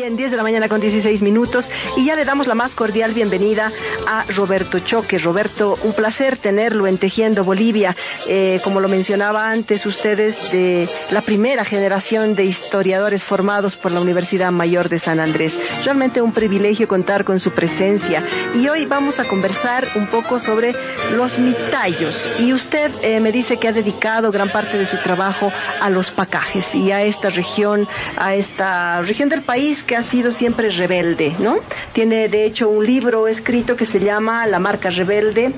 Bien, 0.00 0.16
10 0.16 0.30
de 0.30 0.36
la 0.38 0.42
mañana 0.42 0.66
con 0.66 0.80
16 0.80 1.20
minutos 1.20 1.68
y 1.94 2.06
ya 2.06 2.16
le 2.16 2.24
damos 2.24 2.46
la 2.46 2.54
más 2.54 2.72
cordial 2.74 3.12
bienvenida 3.12 3.70
a 4.06 4.24
Roberto 4.34 4.78
Choque. 4.78 5.18
Roberto, 5.18 5.78
un 5.82 5.92
placer 5.92 6.38
tenerlo 6.38 6.86
en 6.86 6.96
Tejiendo 6.96 7.44
Bolivia. 7.44 7.94
Eh, 8.26 8.60
como 8.64 8.80
lo 8.80 8.88
mencionaba 8.88 9.50
antes, 9.50 9.84
ustedes 9.84 10.52
de 10.52 10.88
la 11.10 11.20
primera 11.20 11.66
generación 11.66 12.34
de 12.34 12.46
historiadores 12.46 13.22
formados 13.22 13.76
por 13.76 13.92
la 13.92 14.00
Universidad 14.00 14.50
Mayor 14.52 14.88
de 14.88 14.98
San 14.98 15.20
Andrés. 15.20 15.58
Realmente 15.84 16.22
un 16.22 16.32
privilegio 16.32 16.88
contar 16.88 17.24
con 17.24 17.38
su 17.38 17.50
presencia 17.50 18.24
y 18.54 18.70
hoy 18.70 18.86
vamos 18.86 19.20
a 19.20 19.28
conversar 19.28 19.86
un 19.96 20.06
poco 20.06 20.38
sobre 20.38 20.74
los 21.14 21.38
mitayos. 21.38 22.30
Y 22.38 22.54
usted 22.54 22.90
eh, 23.02 23.20
me 23.20 23.32
dice 23.32 23.58
que 23.58 23.68
ha 23.68 23.72
dedicado 23.72 24.32
gran 24.32 24.48
parte 24.48 24.78
de 24.78 24.86
su 24.86 24.96
trabajo 25.02 25.52
a 25.78 25.90
los 25.90 26.10
pacajes 26.10 26.74
y 26.74 26.90
a 26.90 27.02
esta 27.02 27.28
región, 27.28 27.86
a 28.16 28.34
esta 28.34 29.02
región 29.02 29.28
del 29.28 29.42
país 29.42 29.84
que 29.90 29.96
ha 29.96 30.04
sido 30.04 30.30
siempre 30.30 30.70
rebelde, 30.70 31.34
¿no? 31.40 31.56
Tiene 31.92 32.28
de 32.28 32.44
hecho 32.44 32.68
un 32.68 32.86
libro 32.86 33.26
escrito 33.26 33.74
que 33.74 33.84
se 33.84 33.98
llama 33.98 34.46
La 34.46 34.60
marca 34.60 34.88
rebelde. 34.88 35.50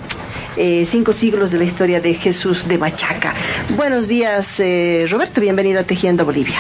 Eh, 0.57 0.87
cinco 0.89 1.13
siglos 1.13 1.51
de 1.51 1.59
la 1.59 1.65
historia 1.65 2.01
de 2.01 2.15
Jesús 2.15 2.67
de 2.67 2.79
Machaca. 2.79 3.35
Buenos 3.77 4.09
días, 4.09 4.59
eh, 4.59 5.07
Roberto, 5.11 5.43
bienvenido 5.43 5.81
a 5.81 5.83
Tejiendo 5.83 6.25
Bolivia. 6.25 6.57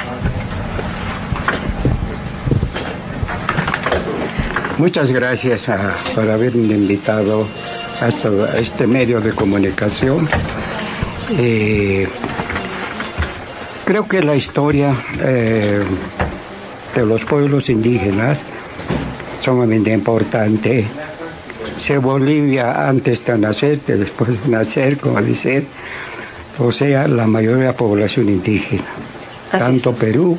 Muchas 4.76 5.10
gracias 5.10 5.66
ah, 5.70 5.94
por 6.14 6.28
haberme 6.28 6.74
invitado 6.74 7.48
a, 8.02 8.58
este 8.58 8.86
medio 8.86 9.22
de 9.22 9.30
comunicación. 9.32 10.28
Eh, 11.38 12.06
creo 13.86 14.06
que 14.06 14.20
la 14.20 14.36
historia 14.36 14.94
de 16.94 17.06
los 17.06 17.24
pueblos 17.24 17.68
indígenas 17.68 18.40
sumamente 19.42 19.92
importante. 19.92 20.86
Se 21.78 21.98
Bolivia 21.98 22.88
antes 22.88 23.24
de 23.24 23.38
nacer, 23.38 23.80
después 23.86 24.42
de 24.42 24.48
nacer, 24.48 24.98
como 24.98 25.20
dicen, 25.20 25.66
o 26.58 26.70
sea, 26.70 27.08
la 27.08 27.26
mayoría 27.26 27.58
de 27.58 27.64
la 27.66 27.76
población 27.76 28.28
indígena. 28.28 28.84
Tanto 29.50 29.92
Perú 29.92 30.38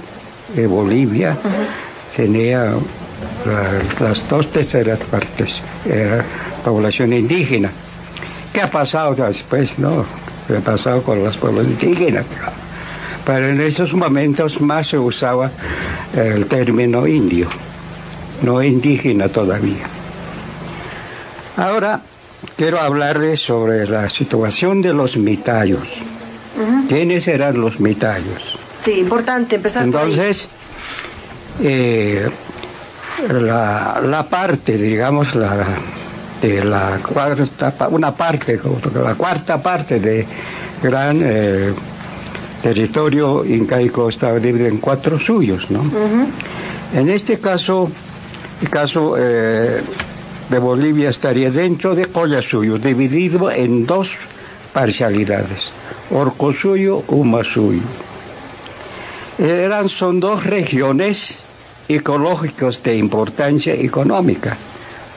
y 0.55 0.61
Bolivia 0.61 1.35
tenía 2.15 2.73
las 3.99 4.27
dos 4.29 4.49
terceras 4.51 4.99
partes, 4.99 5.61
era 5.85 6.23
población 6.63 7.13
indígena. 7.13 7.71
¿Qué 8.53 8.61
ha 8.61 8.71
pasado 8.71 9.13
después, 9.15 9.77
no? 9.79 10.05
¿Qué 10.47 10.57
ha 10.57 10.61
pasado 10.61 11.03
con 11.03 11.23
los 11.23 11.35
pueblos 11.37 11.65
indígenas? 11.65 12.25
pero 13.25 13.47
en 13.47 13.61
esos 13.61 13.93
momentos 13.93 14.59
más 14.61 14.87
se 14.87 14.99
usaba 14.99 15.49
el 16.13 16.45
término 16.45 17.07
indio, 17.07 17.47
no 18.41 18.61
indígena 18.61 19.29
todavía. 19.29 19.85
Ahora 21.57 22.01
quiero 22.55 22.79
hablarles 22.79 23.41
sobre 23.41 23.87
la 23.87 24.09
situación 24.09 24.81
de 24.81 24.93
los 24.93 25.17
mitayos. 25.17 25.87
¿Quiénes 26.87 27.27
eran 27.27 27.59
los 27.59 27.79
mitayos? 27.79 28.57
Sí, 28.83 28.99
importante 28.99 29.55
empezar. 29.55 29.83
Entonces, 29.83 30.47
eh, 31.61 32.29
la, 33.29 34.01
la, 34.03 34.23
parte, 34.29 34.77
digamos, 34.77 35.33
la, 35.35 35.65
de 36.41 36.63
la 36.63 36.99
cuarta, 37.01 37.87
una 37.89 38.13
parte, 38.13 38.59
la 39.03 39.15
cuarta 39.15 39.61
parte 39.61 39.99
de 39.99 40.27
gran 40.81 41.21
eh, 41.23 41.73
territorio 42.63 43.43
incaico 43.45 44.07
estaba 44.07 44.39
dividido 44.39 44.69
en 44.69 44.77
cuatro 44.77 45.19
suyos, 45.19 45.69
¿no? 45.69 45.83
En 46.93 47.09
este 47.09 47.37
caso, 47.39 47.91
el 48.61 48.69
caso 48.69 49.15
eh, 49.19 49.81
de 50.49 50.59
Bolivia 50.59 51.09
estaría 51.09 51.51
dentro 51.51 51.93
de 51.93 52.05
Collasuyo, 52.05 52.77
dividido 52.77 53.51
en 53.51 53.85
dos 53.85 54.11
parcialidades, 54.71 55.71
Orcosuyo, 56.09 57.03
Umasuyo. 57.07 57.81
Eran, 59.37 59.89
son 59.89 60.19
dos 60.19 60.45
regiones 60.45 61.39
ecológicas 61.89 62.81
de 62.81 62.95
importancia 62.95 63.73
económica, 63.73 64.55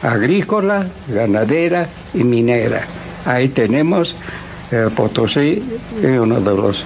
agrícola, 0.03 0.85
ganadera 1.07 1.89
y 2.13 2.25
minera. 2.25 2.83
Ahí 3.25 3.49
tenemos 3.49 4.17
eh, 4.73 4.89
Potosí, 4.97 5.63
uno 6.03 6.41
de 6.41 6.51
los 6.57 6.85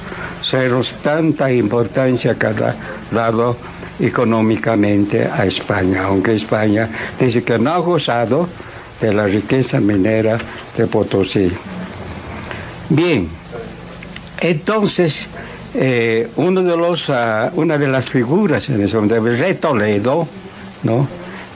cerros 0.50 0.94
tanta 1.02 1.50
importancia 1.52 2.34
cada 2.34 2.74
lado 3.12 3.56
económicamente 4.00 5.24
a 5.24 5.46
España, 5.46 6.04
aunque 6.04 6.34
España 6.34 6.88
dice 7.18 7.44
que 7.44 7.58
no 7.58 7.70
ha 7.70 7.78
gozado 7.78 8.48
de 9.00 9.12
la 9.12 9.26
riqueza 9.26 9.78
minera 9.78 10.38
de 10.76 10.86
Potosí. 10.86 11.50
Bien, 12.88 13.28
entonces 14.40 15.28
eh, 15.74 16.28
ah, 16.36 17.50
una 17.54 17.78
de 17.78 17.86
las 17.86 18.06
figuras 18.06 18.68
en 18.70 18.82
ese 18.82 18.96
momento, 18.96 19.22
de 19.22 19.54
Toledo, 19.54 20.26
¿no? 20.82 21.06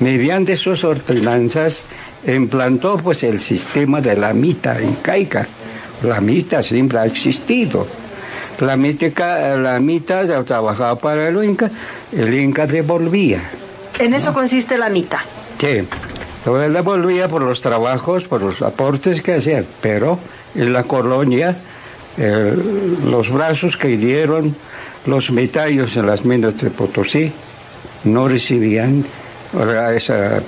mediante 0.00 0.56
sus 0.56 0.84
ordenanzas, 0.84 1.82
implantó 2.26 2.96
pues 2.98 3.22
el 3.24 3.40
sistema 3.40 4.00
de 4.00 4.16
la 4.16 4.32
mita 4.32 4.80
incaica. 4.80 5.46
La 6.02 6.20
mita 6.20 6.62
siempre 6.62 6.98
ha 6.98 7.06
existido 7.06 7.86
la, 8.60 8.76
mítica, 8.76 9.56
la 9.56 9.80
mitad 9.80 10.26
trabajaba 10.44 10.96
para 10.96 11.28
el 11.28 11.44
Inca, 11.44 11.70
el 12.12 12.34
Inca 12.34 12.66
devolvía. 12.66 13.42
¿En 13.98 14.14
eso 14.14 14.32
consiste 14.32 14.76
la 14.78 14.88
mitad? 14.88 15.20
Sí, 15.58 15.86
lo 16.44 16.58
devolvía 16.58 17.28
por 17.28 17.42
los 17.42 17.60
trabajos, 17.60 18.24
por 18.24 18.42
los 18.42 18.60
aportes 18.62 19.22
que 19.22 19.34
hacían, 19.34 19.66
pero 19.80 20.18
en 20.54 20.72
la 20.72 20.84
colonia 20.84 21.56
los 23.04 23.30
brazos 23.30 23.76
que 23.76 23.96
dieron 23.96 24.54
los 25.06 25.30
mitayos 25.30 25.96
en 25.96 26.06
las 26.06 26.24
minas 26.24 26.56
de 26.60 26.70
Potosí 26.70 27.32
no 28.04 28.28
recibían 28.28 29.04
esa 29.94 30.40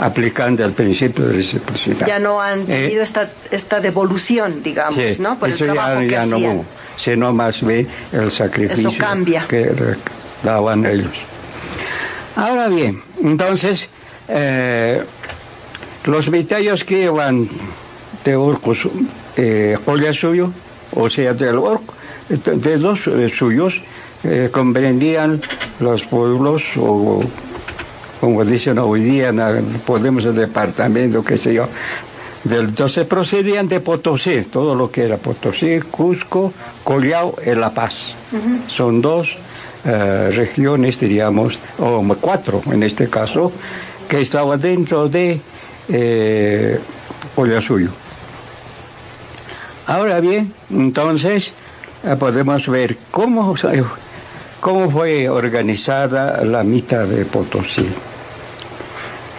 aplicando 0.00 0.64
el 0.64 0.72
principio 0.72 1.26
de 1.26 1.34
reciprocidad. 1.34 2.06
Ya 2.06 2.18
no 2.18 2.40
han 2.40 2.62
eh, 2.62 2.64
tenido 2.84 3.02
esta, 3.02 3.30
esta 3.50 3.80
devolución, 3.80 4.62
digamos, 4.62 5.18
¿no? 5.20 5.38
Por 5.38 5.50
eso 5.50 5.64
el 5.64 5.72
trabajo 5.72 6.02
ya, 6.02 6.26
no 6.26 6.38
hubo 6.38 6.64
sino 6.96 7.32
más 7.32 7.64
bien 7.64 7.88
el 8.12 8.30
sacrificio 8.30 8.92
que 9.48 9.72
daban 10.42 10.84
ellos. 10.84 11.16
Ahora 12.36 12.68
bien, 12.68 13.02
entonces, 13.22 13.88
eh, 14.28 15.02
los 16.04 16.28
mitayos 16.30 16.84
que 16.84 17.04
iban 17.04 17.48
de 18.24 18.36
orcos, 18.36 18.86
eh, 19.36 19.78
suyo, 20.12 20.52
o 20.92 21.08
sea, 21.08 21.32
del 21.32 21.56
orco, 21.56 21.94
de 22.28 22.78
los 22.78 23.00
suyos, 23.36 23.80
eh, 24.22 24.50
comprendían 24.52 25.40
los 25.80 26.04
pueblos, 26.04 26.62
o 26.76 27.22
como 28.20 28.44
dicen 28.44 28.78
hoy 28.78 29.02
día, 29.02 29.32
podemos 29.86 30.24
el 30.26 30.34
departamento, 30.34 31.24
qué 31.24 31.38
sé 31.38 31.54
yo, 31.54 31.66
entonces 32.48 33.06
procedían 33.06 33.68
de 33.68 33.80
Potosí, 33.80 34.42
todo 34.50 34.74
lo 34.74 34.90
que 34.90 35.04
era 35.04 35.16
Potosí, 35.16 35.80
Cusco, 35.90 36.52
Collao 36.84 37.34
y 37.44 37.54
La 37.54 37.70
Paz. 37.70 38.14
Son 38.66 39.00
dos 39.00 39.36
eh, 39.84 40.30
regiones, 40.34 40.98
diríamos, 40.98 41.58
o 41.78 42.02
cuatro 42.20 42.62
en 42.70 42.82
este 42.82 43.08
caso, 43.08 43.52
que 44.08 44.20
estaban 44.20 44.60
dentro 44.60 45.08
de 45.08 45.40
eh. 45.88 46.80
Ahora 49.86 50.20
bien, 50.20 50.52
entonces 50.70 51.52
eh, 52.04 52.16
podemos 52.18 52.66
ver 52.68 52.96
cómo, 53.10 53.54
cómo 54.60 54.90
fue 54.90 55.28
organizada 55.28 56.44
la 56.44 56.62
mitad 56.62 57.06
de 57.06 57.24
Potosí. 57.24 57.86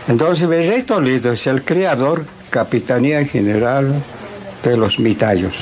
Entonces, 0.07 0.47
Rey 0.47 0.83
Toledo 0.83 1.33
es 1.33 1.47
el 1.47 1.63
creador 1.63 2.25
Capitanía 2.49 3.23
General 3.25 3.93
de 4.63 4.77
los 4.77 4.99
Mitayos. 4.99 5.53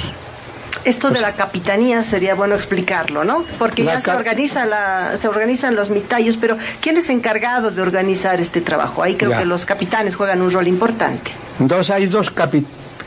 Esto 0.86 1.10
de 1.10 1.20
la 1.20 1.34
capitanía 1.34 2.04
sería 2.04 2.36
bueno 2.36 2.56
explicarlo, 2.56 3.26
¿no? 3.26 3.44
Porque 3.58 3.84
ya 3.84 4.00
se, 4.00 4.12
organiza 4.12 4.66
la, 4.66 5.18
se 5.20 5.28
organizan 5.28 5.76
los 5.76 5.90
mitayos, 5.90 6.38
pero 6.38 6.58
¿quién 6.80 6.96
es 6.98 7.10
encargado 7.10 7.70
de 7.70 7.82
organizar 7.82 8.40
este 8.40 8.62
trabajo? 8.62 9.04
Ahí 9.04 9.16
creo 9.16 9.38
que 9.38 9.46
los 9.46 9.66
capitanes 9.66 10.16
juegan 10.16 10.42
un 10.42 10.52
rol 10.52 10.68
importante. 10.68 11.32
Entonces 11.60 11.90
hay 11.90 12.06
dos 12.06 12.32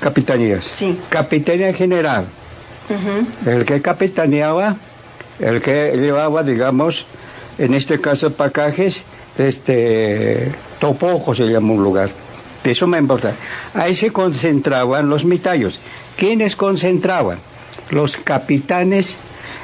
capitanías. 0.01 0.71
Sí. 0.75 0.99
Capitanía 1.09 1.73
General, 1.73 2.27
el 3.47 3.65
que 3.65 3.81
capitaneaba, 3.81 4.77
el 5.41 5.63
que 5.63 5.93
llevaba, 5.97 6.43
digamos, 6.43 7.07
en 7.59 7.73
este 7.73 8.01
caso 8.01 8.33
pacajes, 8.35 9.05
este 9.39 10.53
Topojo 10.79 11.35
se 11.35 11.45
llama 11.45 11.73
un 11.73 11.83
lugar 11.83 12.11
de 12.63 12.71
eso 12.71 12.87
me 12.87 12.99
importa. 12.99 13.35
Ahí 13.75 13.97
se 13.97 14.11
concentraban 14.11 15.09
los 15.09 15.25
mitayos. 15.25 15.81
¿Quiénes 16.17 16.57
concentraban? 16.57 17.39
Los 17.91 18.17
capitanes 18.17 19.17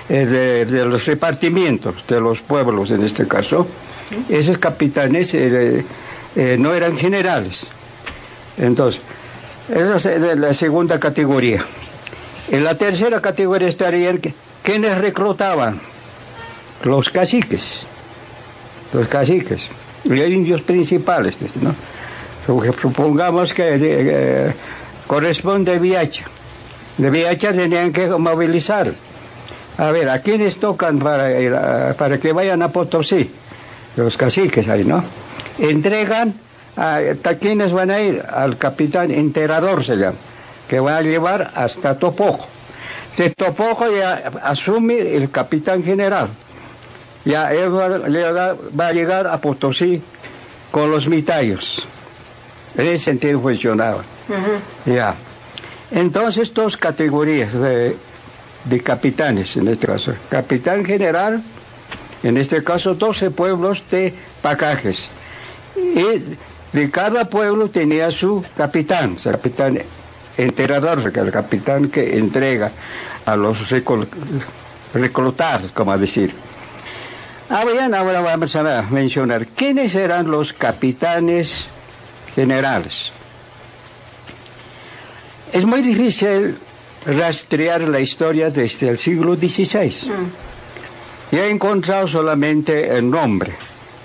eh, 0.08 0.64
de, 0.68 0.84
los 0.84 1.06
repartimientos 1.06 2.06
de 2.06 2.20
los 2.20 2.40
pueblos, 2.40 2.90
en 2.90 3.02
este 3.02 3.26
caso, 3.26 3.66
Esos 4.28 4.56
capitanes 4.56 5.34
eh, 5.34 5.84
eh, 6.34 6.56
no 6.58 6.72
eran 6.72 6.96
generales. 6.96 7.66
Entonces, 8.56 9.02
esa 9.68 10.14
es 10.14 10.38
la 10.38 10.54
segunda 10.54 10.98
categoría. 10.98 11.64
En 12.50 12.64
la 12.64 12.76
tercera 12.76 13.20
categoría 13.20 13.68
estarían 13.68 14.18
quienes 14.62 14.96
reclutaban 14.96 15.80
los 16.84 17.10
caciques, 17.10 17.80
los 18.92 19.08
caciques, 19.08 19.62
los 20.04 20.18
indios 20.18 20.62
principales, 20.62 21.36
¿no? 21.60 21.74
Supongamos 22.80 23.52
que 23.52 23.76
eh, 23.80 24.54
corresponde 25.06 25.74
a 25.74 25.78
Viacha. 25.78 26.24
De 26.96 27.10
Viacha 27.10 27.52
tenían 27.52 27.92
que 27.92 28.08
movilizar. 28.08 28.92
A 29.76 29.90
ver, 29.92 30.08
¿a 30.08 30.20
quiénes 30.20 30.56
tocan 30.56 30.98
para, 30.98 31.94
para 31.94 32.18
que 32.18 32.32
vayan 32.32 32.62
a 32.62 32.68
Potosí? 32.68 33.30
Los 33.96 34.16
caciques 34.16 34.68
ahí, 34.68 34.84
¿no? 34.84 35.04
Entregan 35.58 36.34
a, 36.78 37.00
quiénes 37.40 37.72
van 37.72 37.90
a 37.90 38.00
ir? 38.00 38.22
Al 38.30 38.56
capitán 38.56 39.10
enterador 39.10 39.84
se 39.84 39.96
llama, 39.96 40.16
que 40.68 40.80
va 40.80 40.98
a 40.98 41.02
llevar 41.02 41.50
hasta 41.54 41.98
Topojo. 41.98 42.46
De 43.16 43.30
Topojo 43.30 43.86
ya 43.90 44.30
asume 44.42 45.16
el 45.16 45.30
capitán 45.30 45.82
general. 45.82 46.28
Ya 47.28 47.52
él 47.52 47.68
va, 47.70 48.86
a 48.86 48.92
llegar 48.94 49.26
a 49.26 49.38
Potosí 49.38 50.02
con 50.70 50.90
los 50.90 51.06
mitayos. 51.08 51.86
En 52.74 52.86
ese 52.86 53.04
sentido 53.04 53.38
funcionaba. 53.38 54.02
Ya. 54.86 55.14
Entonces, 55.90 56.54
dos 56.54 56.78
categorías 56.78 57.52
de, 57.52 57.94
de, 58.64 58.80
capitanes, 58.80 59.58
en 59.58 59.68
este 59.68 59.86
caso. 59.86 60.14
Capitán 60.30 60.86
general, 60.86 61.42
en 62.22 62.38
este 62.38 62.64
caso 62.64 62.94
12 62.94 63.30
pueblos 63.30 63.82
de 63.90 64.14
pacajes. 64.40 65.08
Y 65.76 66.22
de 66.72 66.90
cada 66.90 67.26
pueblo 67.26 67.68
tenía 67.68 68.10
su 68.10 68.42
capitán, 68.56 69.18
su 69.18 69.30
capitán 69.30 69.78
enterador, 70.38 71.12
el 71.14 71.30
capitán 71.30 71.90
que 71.90 72.16
entrega 72.16 72.72
a 73.26 73.36
los 73.36 73.58
reclutados, 74.94 75.72
como 75.72 75.98
decir. 75.98 76.47
Ah, 77.50 77.64
bien, 77.64 77.94
ahora 77.94 78.20
vamos 78.20 78.54
a 78.56 78.82
mencionar 78.90 79.46
quiénes 79.46 79.94
eran 79.94 80.30
los 80.30 80.52
capitanes 80.52 81.64
generales. 82.34 83.10
Es 85.50 85.64
muy 85.64 85.80
difícil 85.80 86.58
rastrear 87.06 87.80
la 87.82 88.00
historia 88.00 88.50
desde 88.50 88.90
el 88.90 88.98
siglo 88.98 89.34
XVI. 89.34 89.88
Mm. 89.88 91.34
He 91.36 91.48
encontrado 91.48 92.06
solamente 92.06 92.94
el 92.94 93.08
nombre. 93.08 93.54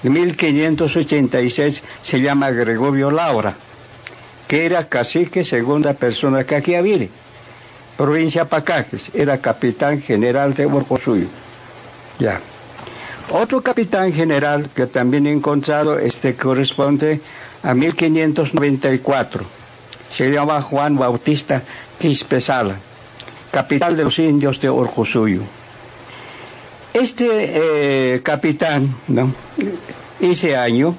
En 0.06 0.14
1586 0.14 1.84
se 2.02 2.22
llama 2.22 2.50
Gregorio 2.52 3.12
Laura, 3.12 3.54
que 4.48 4.66
era 4.66 4.88
cacique 4.88 5.44
segunda 5.44 5.94
persona 5.94 6.46
Caquiaviri, 6.46 7.10
provincia 7.98 8.46
Pacajes, 8.46 9.12
era 9.14 9.38
capitán 9.40 10.02
general 10.02 10.54
de 10.54 10.70
Suyo. 11.04 11.28
Ya. 12.20 12.40
Otro 13.30 13.62
capitán 13.62 14.12
general 14.14 14.70
que 14.76 14.86
también 14.86 15.26
he 15.28 15.32
encontrado, 15.32 15.98
este 15.98 16.36
corresponde 16.36 17.22
a 17.64 17.74
1594. 17.74 19.44
Se 20.12 20.30
llama 20.30 20.62
Juan 20.62 20.96
Bautista 20.98 21.64
Quispesala, 22.00 22.76
capital 23.52 23.96
de 23.96 24.04
los 24.04 24.20
indios 24.20 24.60
de 24.62 24.70
Orcosuyo. 24.70 25.42
Este 26.94 27.28
eh, 28.16 28.22
capitán, 28.22 28.96
ese 30.20 30.56
año, 30.56 30.96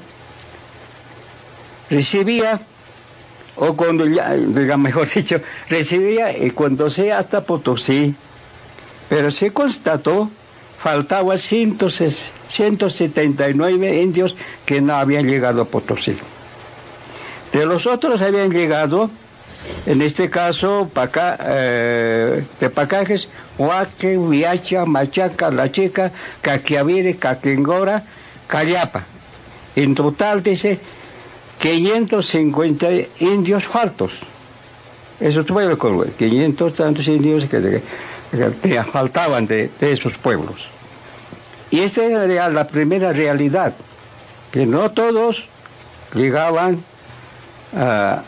recibía, 1.88 2.60
o 3.56 3.76
cuando 3.76 4.06
ya, 4.06 4.34
mejor 4.76 5.08
dicho, 5.08 5.40
recibía 5.68 6.36
y 6.36 6.50
cuando 6.50 6.90
sea 6.90 7.18
hasta 7.18 7.44
Potosí, 7.44 8.14
pero 9.08 9.30
se 9.30 9.52
constató 9.52 10.30
faltaban 10.84 11.38
179 11.38 14.02
indios 14.02 14.36
que 14.66 14.82
no 14.82 14.94
habían 14.94 15.26
llegado 15.26 15.62
a 15.62 15.64
Potosí. 15.64 16.14
De 17.54 17.64
los 17.64 17.86
otros 17.86 18.20
habían 18.20 18.50
llegado, 18.50 19.08
en 19.86 20.02
este 20.02 20.28
caso, 20.28 20.90
Paca, 20.92 21.38
eh, 21.40 22.44
de 22.60 22.68
Pacajes, 22.68 23.30
Huaque, 23.56 24.18
Huiacha, 24.18 24.84
Machaca, 24.84 25.50
La 25.50 25.72
Chica, 25.72 26.12
Caquiavire, 26.42 27.16
Caquengora, 27.16 28.02
Callapa. 28.46 29.06
En 29.76 29.94
total, 29.94 30.42
dice, 30.42 30.78
550 31.60 32.88
indios 33.20 33.64
faltos. 33.64 34.12
Eso 35.18 35.46
tuvo 35.46 35.60
500 36.18 36.74
tantos 36.74 37.08
indios 37.08 37.48
que, 37.48 37.80
faltaban 38.90 39.46
de 39.46 39.70
esos 39.80 40.18
pueblos. 40.18 40.68
Y 41.70 41.80
esta 41.80 42.04
era 42.04 42.48
la 42.50 42.68
primera 42.68 43.12
realidad, 43.12 43.72
que 44.52 44.64
no 44.64 44.90
todos 44.92 45.46
llegaban 46.14 46.82
a, 47.76 48.22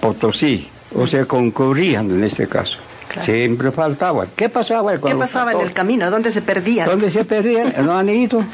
Potosí, 0.00 0.68
o 0.94 1.06
se 1.06 1.26
concurrían 1.26 2.10
en 2.10 2.22
este 2.22 2.46
caso. 2.46 2.78
Siempre 3.24 3.70
faltaban. 3.70 4.28
¿Qué 4.36 4.48
pasaba? 4.48 4.96
¿Qué 4.98 5.14
pasaba 5.14 5.52
en 5.52 5.60
el 5.60 5.72
camino? 5.72 6.10
¿Dónde 6.10 6.30
se 6.30 6.42
perdían? 6.42 6.88
¿Dónde 6.88 7.10
se 7.10 7.24
perdían? 7.24 7.74
No 7.84 7.98
han 7.98 8.08
ido. 8.08 8.44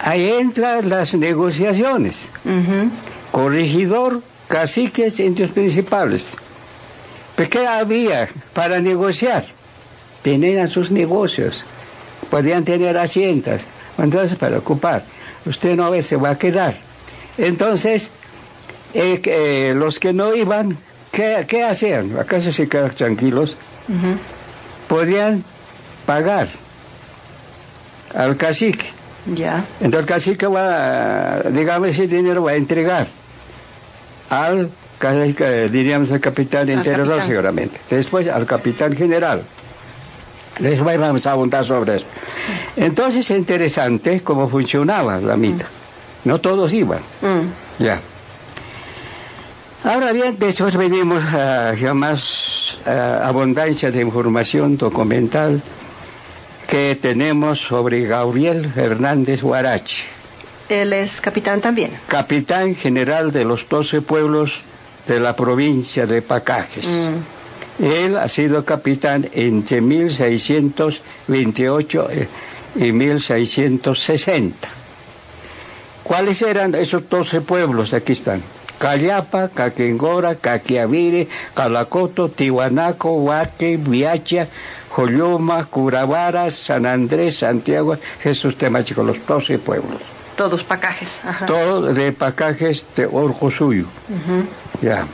Ahí 0.00 0.28
entran 0.28 0.88
las 0.88 1.14
negociaciones. 1.14 2.16
Corregidor, 3.30 4.22
caciques, 4.48 5.20
indios 5.20 5.50
principales. 5.52 6.30
¿Pero 7.36 7.50
qué 7.50 7.66
había 7.66 8.28
para 8.52 8.80
negociar? 8.80 9.46
Tenían 10.26 10.66
sus 10.66 10.90
negocios 10.90 11.62
podían 12.26 12.64
tener 12.64 12.98
asientos, 12.98 13.62
entonces 13.96 14.36
para 14.36 14.58
ocupar. 14.58 15.04
Usted 15.44 15.76
no 15.76 15.88
ve, 15.92 16.02
se 16.02 16.16
va 16.16 16.30
a 16.30 16.36
quedar. 16.36 16.74
Entonces, 17.38 18.10
eh, 18.92 19.20
eh, 19.24 19.72
los 19.76 20.00
que 20.00 20.12
no 20.12 20.34
iban, 20.34 20.76
¿qué, 21.12 21.62
hacían? 21.62 22.18
¿Acaso 22.18 22.52
se 22.52 22.68
quedaban 22.68 22.90
tranquilos? 22.96 23.56
Podían 24.88 25.44
pagar 26.04 26.48
al 28.12 28.36
cacique. 28.36 28.86
Ya. 29.32 29.64
Entonces 29.80 30.08
el 30.10 30.14
cacique 30.14 30.46
va, 30.48 31.42
digamos, 31.52 31.90
ese 31.90 32.08
dinero 32.08 32.42
va 32.42 32.50
a 32.50 32.56
entregar 32.56 33.06
al, 34.28 34.72
diríamos, 35.70 36.10
al 36.10 36.18
capitán 36.18 36.68
enterador 36.68 37.22
seguramente. 37.24 37.78
Después 37.88 38.26
al 38.26 38.44
capitán 38.44 38.96
general. 38.96 39.42
Después 40.58 40.98
vamos 40.98 41.26
a 41.26 41.32
abundar 41.32 41.64
sobre 41.64 41.96
eso. 41.96 42.06
Entonces 42.76 43.30
es 43.30 43.36
interesante 43.36 44.22
cómo 44.22 44.48
funcionaba 44.48 45.18
la 45.20 45.36
mitad. 45.36 45.66
No 46.24 46.40
todos 46.40 46.72
iban. 46.72 47.00
Mm. 47.20 47.82
Ya. 47.82 48.00
Ahora 49.84 50.12
bien, 50.12 50.36
después 50.38 50.76
venimos 50.76 51.22
a 51.22 51.74
más 51.94 52.78
abundancia 52.86 53.90
de 53.90 54.00
información 54.00 54.76
documental 54.76 55.62
que 56.66 56.98
tenemos 57.00 57.60
sobre 57.60 58.04
Gabriel 58.06 58.72
Hernández 58.74 59.42
Huarache. 59.42 60.04
Él 60.68 60.92
es 60.92 61.20
capitán 61.20 61.60
también. 61.60 61.92
Capitán 62.08 62.74
general 62.74 63.30
de 63.30 63.44
los 63.44 63.68
doce 63.68 64.00
pueblos 64.00 64.62
de 65.06 65.20
la 65.20 65.36
provincia 65.36 66.06
de 66.06 66.22
Pacajes. 66.22 66.86
Mm. 66.86 67.35
Él 67.78 68.16
ha 68.16 68.28
sido 68.28 68.64
capitán 68.64 69.28
entre 69.32 69.80
1628 69.80 72.08
eh, 72.10 72.28
y 72.76 72.92
1660. 72.92 74.68
¿Cuáles 76.02 76.42
eran 76.42 76.74
esos 76.74 77.08
12 77.08 77.42
pueblos? 77.42 77.92
Aquí 77.92 78.12
están. 78.12 78.42
Callapa, 78.78 79.48
Caquengora, 79.48 80.36
Caquiavire, 80.36 81.28
Calacoto, 81.54 82.28
Tihuanaco, 82.28 83.14
Huaque, 83.14 83.78
Viacha, 83.78 84.46
Joyoma, 84.90 85.64
Curabara, 85.64 86.50
San 86.50 86.84
Andrés, 86.86 87.38
Santiago, 87.38 87.96
Jesús 88.22 88.56
Temachico, 88.56 89.02
los 89.02 89.26
12 89.26 89.58
pueblos. 89.58 90.00
Todos 90.36 90.62
pacajes. 90.62 91.20
Todos 91.46 91.94
de 91.94 92.12
pacajes 92.12 92.84
de 92.94 93.06
Orjo 93.06 93.50
Suyo. 93.50 93.86
Ya. 94.82 95.06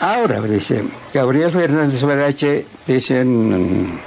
Ahora, 0.00 0.40
dice 0.42 0.82
Gabriel 1.12 1.52
Fernández 1.52 2.02
Barache, 2.02 2.66
dicen, 2.86 4.00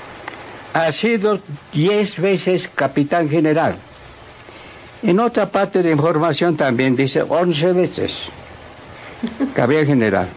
ha 0.73 0.91
sido 0.91 1.39
diez 1.71 2.19
veces 2.19 2.69
capitán 2.73 3.29
general. 3.29 3.75
En 5.03 5.19
otra 5.19 5.49
parte 5.49 5.81
de 5.83 5.91
información 5.91 6.57
también 6.57 6.95
dice 6.95 7.21
once 7.21 7.71
veces 7.71 8.13
capitán 9.53 9.85
general. 9.85 10.27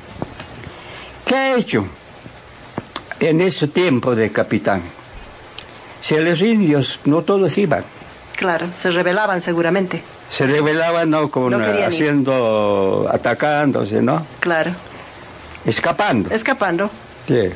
¿Qué 1.26 1.34
ha 1.34 1.56
hecho 1.56 1.84
en 3.18 3.40
ese 3.40 3.68
tiempo 3.68 4.14
de 4.14 4.30
capitán? 4.30 4.82
Si 6.00 6.16
los 6.16 6.40
indios 6.40 7.00
no 7.04 7.22
todos 7.22 7.58
iban. 7.58 7.84
Claro, 8.36 8.66
se 8.76 8.90
rebelaban 8.90 9.40
seguramente. 9.42 10.02
Se 10.30 10.46
rebelaban, 10.46 11.10
¿no? 11.10 11.30
Con, 11.30 11.50
No 11.50 11.58
querían 11.58 11.78
ir. 11.78 11.84
haciendo, 11.84 13.10
atacándose, 13.12 14.00
¿no? 14.00 14.24
Claro, 14.40 14.70
Escapando. 15.64 16.30
escapando. 16.34 16.90
Sí. 17.28 17.50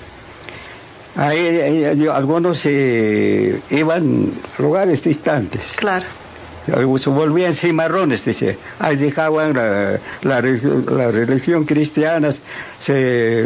Ahí, 1.17 1.85
algunos 2.13 2.59
se 2.59 3.61
iban 3.71 4.33
a 4.59 4.63
lugares 4.63 5.03
distantes. 5.05 5.61
Claro, 5.77 6.05
Se 6.67 7.11
volvían 7.11 7.55
cimarrones, 7.55 8.25
dice. 8.25 8.59
Ahí 8.81 8.97
dejaban 8.97 9.53
la, 9.55 9.99
la, 10.23 10.41
re- 10.41 10.61
la 10.91 11.11
religión 11.13 11.65
cristiana, 11.65 12.31
se, 12.81 13.45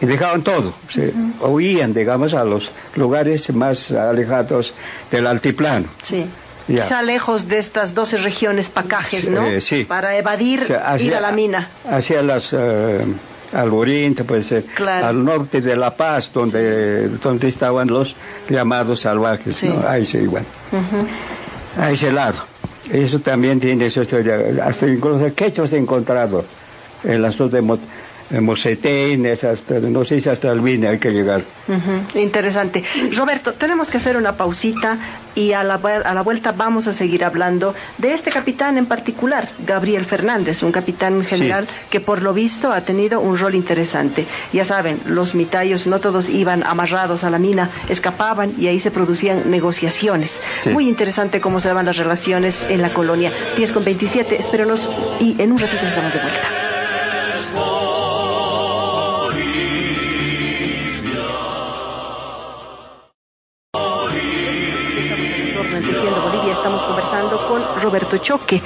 dejaban 0.00 0.42
todo. 0.42 0.74
Se 0.92 1.12
huían, 1.40 1.94
digamos, 1.94 2.34
a 2.34 2.44
los 2.44 2.70
lugares 2.96 3.52
más 3.54 3.90
alejados 3.90 4.74
del 5.10 5.26
altiplano. 5.26 5.86
sí. 6.04 6.26
Ya. 6.66 6.80
Quizá 6.82 7.02
lejos 7.02 7.46
de 7.46 7.58
estas 7.58 7.92
12 7.92 8.16
regiones 8.16 8.70
pacajes, 8.70 9.28
¿no? 9.28 9.44
Eh, 9.46 9.60
sí. 9.60 9.84
Para 9.84 10.16
evadir 10.16 10.62
O 10.62 10.66
sea, 10.66 10.96
ir 10.98 11.14
a 11.14 11.20
la 11.20 11.30
mina. 11.30 11.68
Hacia 11.90 12.22
las, 12.22 12.54
eh, 12.54 13.04
al 13.54 13.72
oriente, 13.72 14.24
eh, 14.28 14.64
Claro. 14.74 15.06
al 15.06 15.24
norte 15.24 15.60
de 15.60 15.76
La 15.76 15.94
Paz, 15.96 16.30
donde, 16.32 17.08
donde 17.08 17.48
estaban 17.48 17.88
los 17.88 18.16
llamados 18.48 19.00
salvajes, 19.00 19.56
Sí. 19.56 19.68
¿no? 19.68 19.86
Ahí 19.88 20.04
se 20.04 20.22
iban. 20.22 20.44
A 21.78 21.90
ese 21.90 22.12
lado. 22.12 22.38
Eso 22.90 23.18
también 23.20 23.58
tiene 23.60 23.88
su 23.90 24.02
historia. 24.02 24.38
Hasta 24.64 24.86
incluso 24.86 25.32
quechos 25.34 25.72
he 25.72 25.78
encontrado 25.78 26.44
en 27.02 27.22
las 27.22 27.36
dos 27.38 27.50
de 27.50 27.62
Mo- 28.30 28.36
en 28.38 28.44
Mosetenes, 28.44 29.44
hasta, 29.44 29.74
no 29.80 30.04
sé 30.04 30.20
si 30.20 30.28
hasta 30.28 30.50
el 30.52 30.60
Vine 30.60 30.88
hay 30.88 30.98
que 30.98 31.10
llegar. 31.10 31.42
Interesante. 32.14 32.82
Roberto, 33.14 33.52
tenemos 33.54 33.88
que 33.88 33.96
hacer 33.96 34.16
una 34.16 34.36
pausita 34.36 34.98
y 35.34 35.52
a 35.52 35.64
la, 35.64 35.74
a 35.74 36.14
la 36.14 36.22
vuelta 36.22 36.52
vamos 36.52 36.86
a 36.86 36.92
seguir 36.92 37.24
hablando 37.24 37.74
de 37.98 38.12
este 38.12 38.30
capitán 38.30 38.78
en 38.78 38.86
particular, 38.86 39.48
Gabriel 39.66 40.04
Fernández, 40.04 40.62
un 40.62 40.72
capitán 40.72 41.24
general 41.24 41.66
que 41.90 42.00
por 42.00 42.22
lo 42.22 42.32
visto 42.32 42.72
ha 42.72 42.80
tenido 42.82 43.20
un 43.20 43.38
rol 43.38 43.54
interesante. 43.54 44.26
Ya 44.52 44.64
saben, 44.64 44.98
los 45.06 45.34
mitayos 45.34 45.86
no 45.86 45.98
todos 46.00 46.28
iban 46.28 46.62
amarrados 46.64 47.24
a 47.24 47.30
la 47.30 47.38
mina, 47.38 47.70
escapaban 47.88 48.52
y 48.58 48.68
ahí 48.68 48.78
se 48.80 48.90
producían 48.90 49.50
negociaciones. 49.50 50.40
Sí. 50.62 50.70
Muy 50.70 50.88
interesante 50.88 51.40
cómo 51.40 51.60
se 51.60 51.68
daban 51.68 51.86
las 51.86 51.96
relaciones 51.96 52.64
en 52.68 52.82
la 52.82 52.90
colonia. 52.90 53.32
10 53.56 53.72
con 53.72 53.84
27, 53.84 54.38
espérenos 54.38 54.88
y 55.20 55.34
en 55.40 55.52
un 55.52 55.58
ratito 55.58 55.84
estamos 55.86 56.12
de 56.12 56.20
vuelta. 56.20 56.48
Choque, 68.20 68.62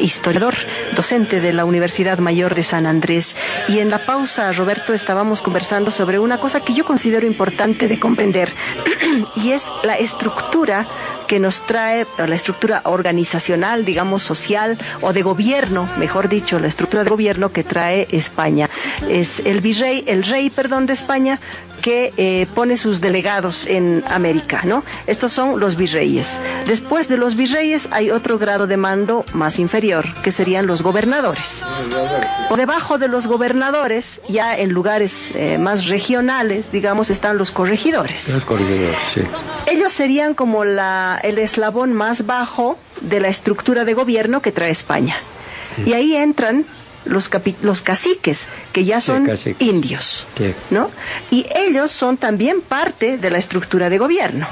historiador, 0.00 0.54
docente 0.94 1.40
de 1.40 1.52
la 1.52 1.64
Universidad 1.64 2.18
Mayor 2.18 2.54
de 2.54 2.64
San 2.64 2.86
Andrés. 2.86 3.36
Y 3.68 3.78
en 3.78 3.90
la 3.90 4.04
pausa, 4.04 4.52
Roberto, 4.52 4.94
estábamos 4.94 5.42
conversando 5.42 5.90
sobre 5.90 6.18
una 6.18 6.38
cosa 6.38 6.60
que 6.60 6.74
yo 6.74 6.84
considero 6.84 7.26
importante 7.26 7.88
de 7.88 7.98
comprender, 7.98 8.52
y 9.36 9.52
es 9.52 9.64
la 9.82 9.96
estructura 9.96 10.86
que 11.28 11.38
nos 11.38 11.66
trae, 11.66 12.06
la 12.16 12.34
estructura 12.34 12.80
organizacional, 12.84 13.84
digamos, 13.84 14.22
social 14.22 14.78
o 15.02 15.12
de 15.12 15.22
gobierno, 15.22 15.88
mejor 15.98 16.28
dicho, 16.28 16.58
la 16.58 16.68
estructura 16.68 17.04
de 17.04 17.10
gobierno 17.10 17.52
que 17.52 17.62
trae 17.62 18.08
España. 18.10 18.70
Es 19.08 19.40
el 19.40 19.60
virrey, 19.60 20.04
el 20.08 20.24
rey, 20.24 20.48
perdón, 20.50 20.86
de 20.86 20.94
España, 20.94 21.38
que 21.82 22.12
eh, 22.16 22.46
pone 22.54 22.76
sus 22.76 23.00
delegados 23.00 23.66
en 23.66 24.02
América, 24.08 24.62
¿no? 24.64 24.84
Estos 25.06 25.32
son 25.32 25.60
los 25.60 25.76
virreyes. 25.76 26.38
Después 26.66 27.08
de 27.08 27.16
los 27.16 27.36
virreyes 27.36 27.88
hay 27.90 28.10
otro 28.10 28.38
grado 28.38 28.66
de 28.66 28.76
mando 28.76 29.24
más 29.32 29.58
inferior, 29.58 30.06
que 30.22 30.32
serían 30.32 30.66
los 30.66 30.82
gobernadores. 30.82 31.62
Por 32.48 32.58
debajo 32.58 32.98
de 32.98 33.08
los 33.08 33.26
gobernadores, 33.26 34.20
ya 34.28 34.56
en 34.56 34.70
lugares 34.70 35.30
eh, 35.34 35.58
más 35.58 35.86
regionales, 35.86 36.70
digamos, 36.72 37.10
están 37.10 37.38
los 37.38 37.50
corregidores. 37.50 38.28
Los 38.28 38.44
corredores, 38.44 38.96
sí. 39.14 39.22
Ellos 39.66 39.92
serían 39.92 40.34
como 40.34 40.64
la, 40.64 41.18
el 41.22 41.38
eslabón 41.38 41.92
más 41.92 42.26
bajo 42.26 42.78
de 43.00 43.20
la 43.20 43.28
estructura 43.28 43.84
de 43.84 43.94
gobierno 43.94 44.40
que 44.40 44.52
trae 44.52 44.70
España. 44.70 45.16
Y 45.84 45.92
ahí 45.92 46.16
entran 46.16 46.64
los, 47.04 47.30
capi- 47.30 47.56
los 47.62 47.82
caciques, 47.82 48.48
que 48.72 48.84
ya 48.84 49.00
son 49.00 49.28
indios, 49.58 50.24
Sí. 50.36 50.54
¿no? 50.70 50.90
Y 51.30 51.46
ellos 51.54 51.90
son 51.92 52.16
también 52.16 52.60
parte 52.60 53.18
de 53.18 53.30
la 53.30 53.38
estructura 53.38 53.88
de 53.90 53.98
gobierno. 53.98 54.46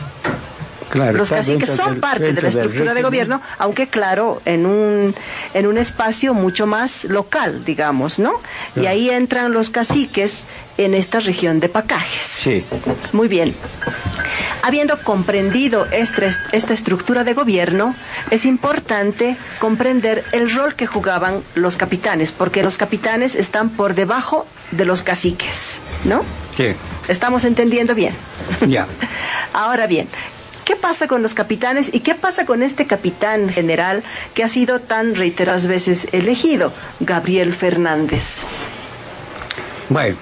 Claro, 0.96 1.18
Los 1.18 1.30
caciques 1.30 1.70
son 1.70 1.92
del- 1.92 2.00
parte 2.00 2.32
de 2.32 2.42
la 2.42 2.48
estructura 2.48 2.94
de 2.94 3.02
gobierno, 3.02 3.40
aunque 3.58 3.88
claro, 3.88 4.40
en 4.44 4.66
un, 4.66 5.14
en 5.54 5.66
un 5.66 5.78
espacio 5.78 6.32
mucho 6.34 6.66
más 6.66 7.04
local, 7.04 7.64
digamos, 7.64 8.18
¿no? 8.18 8.32
Y 8.74 8.86
ahí 8.86 9.10
entran 9.10 9.52
los 9.52 9.70
caciques 9.70 10.44
en 10.78 10.94
esta 10.94 11.20
región 11.20 11.60
de 11.60 11.68
Pacajes. 11.68 12.26
Sí. 12.26 12.64
Muy 13.12 13.28
bien. 13.28 13.54
Habiendo 14.62 14.98
comprendido 15.02 15.86
esta, 15.92 16.26
esta 16.52 16.74
estructura 16.74 17.22
de 17.24 17.34
gobierno, 17.34 17.94
es 18.30 18.44
importante 18.44 19.36
comprender 19.60 20.24
el 20.32 20.52
rol 20.52 20.74
que 20.74 20.86
jugaban 20.86 21.42
los 21.54 21.76
capitanes, 21.76 22.32
porque 22.32 22.62
los 22.64 22.76
capitanes 22.76 23.34
están 23.36 23.70
por 23.70 23.94
debajo 23.94 24.46
de 24.72 24.84
los 24.84 25.02
caciques, 25.02 25.78
¿no? 26.04 26.22
Sí. 26.56 26.68
¿Estamos 27.06 27.44
entendiendo 27.44 27.94
bien? 27.94 28.14
Ya. 28.66 28.86
Ahora 29.52 29.86
bien, 29.86 30.08
¿qué 30.66 30.76
pasa 30.76 31.06
con 31.06 31.22
los 31.22 31.32
capitanes 31.32 31.94
y 31.94 32.00
qué 32.00 32.14
pasa 32.14 32.44
con 32.44 32.62
este 32.62 32.86
capitán 32.86 33.48
general 33.48 34.02
que 34.34 34.44
ha 34.44 34.48
sido 34.48 34.80
tan 34.80 35.14
reiteradas 35.14 35.66
veces 35.66 36.08
elegido, 36.12 36.72
Gabriel 37.00 37.54
Fernández? 37.54 38.44
Bueno, 39.88 40.16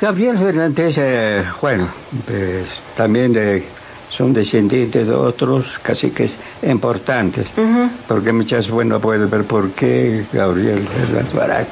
Gabriel 0.00 0.36
Fernández, 0.36 0.96
eh, 0.98 1.44
bueno, 1.60 1.88
pues, 2.26 2.66
también 2.96 3.64
son 4.10 4.32
descendientes 4.32 5.06
de 5.06 5.14
otros 5.14 5.78
caciques 5.80 6.38
importantes, 6.62 7.46
porque 8.08 8.32
muchas, 8.32 8.68
bueno, 8.68 8.98
puede 8.98 9.26
ver 9.26 9.44
por 9.44 9.70
qué 9.70 10.26
Gabriel 10.32 10.86
Fernández 10.88 11.32
Barak. 11.32 11.68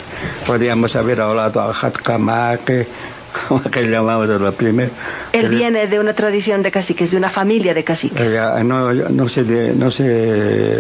Podríamos 0.47 0.95
haber 0.95 1.21
hablado 1.21 1.61
a 1.61 1.75
Jatcamaque, 1.75 2.87
como 3.49 3.63
que 3.71 3.83
llamamos 3.89 4.29
de 4.29 4.39
la 4.39 4.53
primera. 4.53 4.91
Él 5.33 5.49
viene 5.49 5.87
de 5.87 5.99
una 6.01 6.13
tradición 6.15 6.63
de 6.63 6.71
caciques, 6.71 7.11
de 7.11 7.17
una 7.17 7.29
familia 7.31 7.75
de 7.75 7.85
caciques. 7.85 8.31
Eh, 8.33 8.65
no, 8.65 8.93
no, 8.93 9.29
se 9.29 9.43
no 9.75 9.91
se 9.91 10.79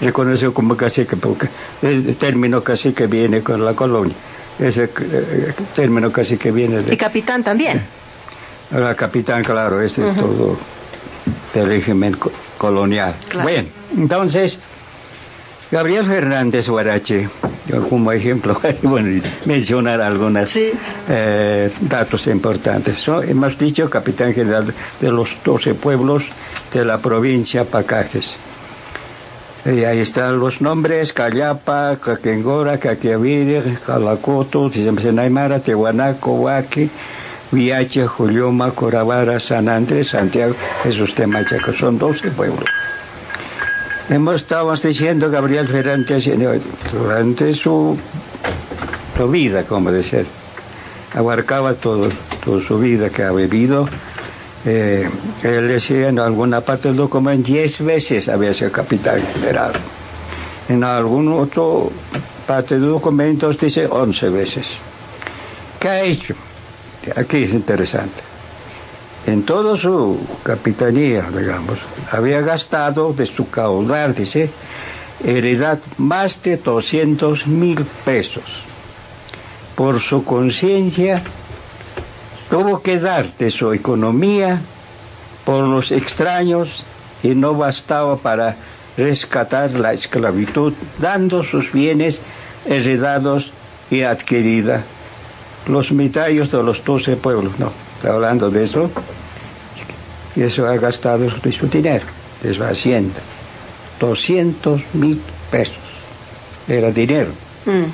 reconoce 0.00 0.50
como 0.52 0.76
cacique 0.76 1.16
porque 1.16 1.48
el 1.82 2.16
término 2.16 2.62
cacique 2.62 3.06
viene 3.06 3.42
con 3.42 3.64
la 3.64 3.74
colonia. 3.74 4.14
Ese 4.58 4.84
eh, 4.84 5.52
término 5.74 6.10
cacique 6.12 6.50
viene 6.50 6.80
Y 6.80 6.84
de 6.84 6.96
capitán 6.96 7.42
también. 7.42 7.82
la 8.70 8.94
capitán, 8.94 9.42
claro, 9.42 9.80
este 9.80 10.06
es 10.08 10.14
todo 10.16 10.56
del 11.54 11.66
régimen 11.68 12.14
co- 12.14 12.32
colonial. 12.58 13.14
Claro. 13.28 13.48
Bueno, 13.48 13.68
entonces, 13.96 14.58
Gabriel 15.70 16.06
Fernández 16.06 16.68
Huarache, 16.68 17.28
yo 17.68 17.88
como 17.88 18.12
ejemplo, 18.12 18.60
bueno, 18.82 19.22
mencionar 19.44 20.00
algunos 20.00 20.50
Sí. 20.50 20.70
datos 21.80 22.26
importantes. 22.26 22.98
So, 22.98 23.22
hemos 23.22 23.56
dicho 23.58 23.88
capitán 23.88 24.34
general 24.34 24.72
de 25.00 25.10
los 25.10 25.36
12 25.44 25.74
pueblos 25.74 26.24
de 26.72 26.84
la 26.84 26.98
provincia 26.98 27.64
Pacajes. 27.64 28.36
Y 29.64 29.84
ahí 29.84 30.00
están 30.00 30.40
los 30.40 30.60
nombres, 30.60 31.12
Callapa, 31.12 31.96
Caquengora, 32.02 32.78
Caquiavire, 32.78 33.62
Calacoto, 33.86 34.68
Naimara, 35.12 35.60
Tehuanaco, 35.60 36.32
Huaqui, 36.32 36.90
Viache, 37.52 38.06
Julioma, 38.08 38.72
Corabara, 38.72 39.38
San 39.38 39.68
Andrés, 39.68 40.08
Santiago, 40.08 40.56
esos 40.84 41.14
Temachaca, 41.14 41.72
son 41.78 41.96
12 41.96 42.30
pueblos. 42.32 42.64
Hemos 44.08 44.36
estado 44.36 44.74
diciendo 44.74 45.30
Gabriel 45.30 45.68
eh, 45.72 46.60
durante 46.92 47.52
su, 47.52 47.96
su 49.16 49.30
vida, 49.30 49.62
como 49.64 49.92
decir, 49.92 50.26
abarcaba 51.14 51.74
todo, 51.74 52.08
toda 52.44 52.62
su 52.62 52.78
vida 52.78 53.10
que 53.10 53.22
ha 53.22 53.32
vivido. 53.32 53.88
Eh, 54.64 55.08
él 55.42 55.68
decía 55.68 56.08
en 56.08 56.18
alguna 56.18 56.60
parte 56.60 56.88
del 56.88 56.96
documento 56.96 57.48
10 57.48 57.84
veces 57.84 58.28
había 58.28 58.52
sido 58.52 58.70
capitán 58.72 59.20
general. 59.34 59.72
En 60.68 60.84
algún 60.84 61.32
otro 61.32 61.90
parte 62.46 62.78
del 62.78 62.88
documento 62.88 63.50
dice 63.52 63.86
11 63.86 64.28
veces. 64.30 64.66
¿Qué 65.78 65.88
ha 65.88 66.02
hecho? 66.02 66.34
Aquí 67.16 67.44
es 67.44 67.52
interesante. 67.52 68.31
En 69.26 69.44
toda 69.44 69.76
su 69.76 70.18
capitanía, 70.42 71.24
digamos, 71.30 71.78
había 72.10 72.40
gastado 72.40 73.12
de 73.12 73.26
su 73.26 73.48
caudal, 73.48 74.14
dice, 74.14 74.50
heredad 75.24 75.78
más 75.96 76.42
de 76.42 76.56
200 76.56 77.46
mil 77.46 77.84
pesos. 78.04 78.64
Por 79.76 80.00
su 80.00 80.24
conciencia, 80.24 81.22
tuvo 82.50 82.82
que 82.82 82.98
dar 82.98 83.32
de 83.36 83.52
su 83.52 83.72
economía 83.72 84.60
por 85.44 85.64
los 85.64 85.92
extraños 85.92 86.84
y 87.22 87.28
no 87.28 87.54
bastaba 87.54 88.16
para 88.16 88.56
rescatar 88.96 89.70
la 89.72 89.92
esclavitud, 89.92 90.72
dando 90.98 91.44
sus 91.44 91.72
bienes 91.72 92.20
heredados 92.66 93.52
y 93.88 94.02
adquirida. 94.02 94.82
Los 95.68 95.92
mitayos 95.92 96.50
de 96.50 96.62
los 96.62 96.84
doce 96.84 97.14
pueblos, 97.16 97.58
no, 97.60 97.72
hablando 98.04 98.50
de 98.50 98.64
eso, 98.64 98.90
y 100.34 100.42
eso 100.42 100.66
ha 100.66 100.76
gastado 100.76 101.28
su 101.30 101.66
dinero, 101.68 102.04
de 102.42 102.54
su 102.54 102.64
hacienda. 102.64 103.20
200 104.00 104.82
mil 104.94 105.20
pesos 105.50 105.76
era 106.68 106.90
dinero. 106.90 107.30
Mm. 107.66 107.84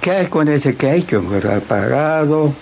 ¿Qué 0.00 0.10
hay 0.10 0.26
con 0.26 0.48
ese 0.48 0.74
que 0.74 0.90
ha 0.90 0.94
hecho? 0.96 1.22
Ha 1.48 1.60
pagado, 1.60 2.52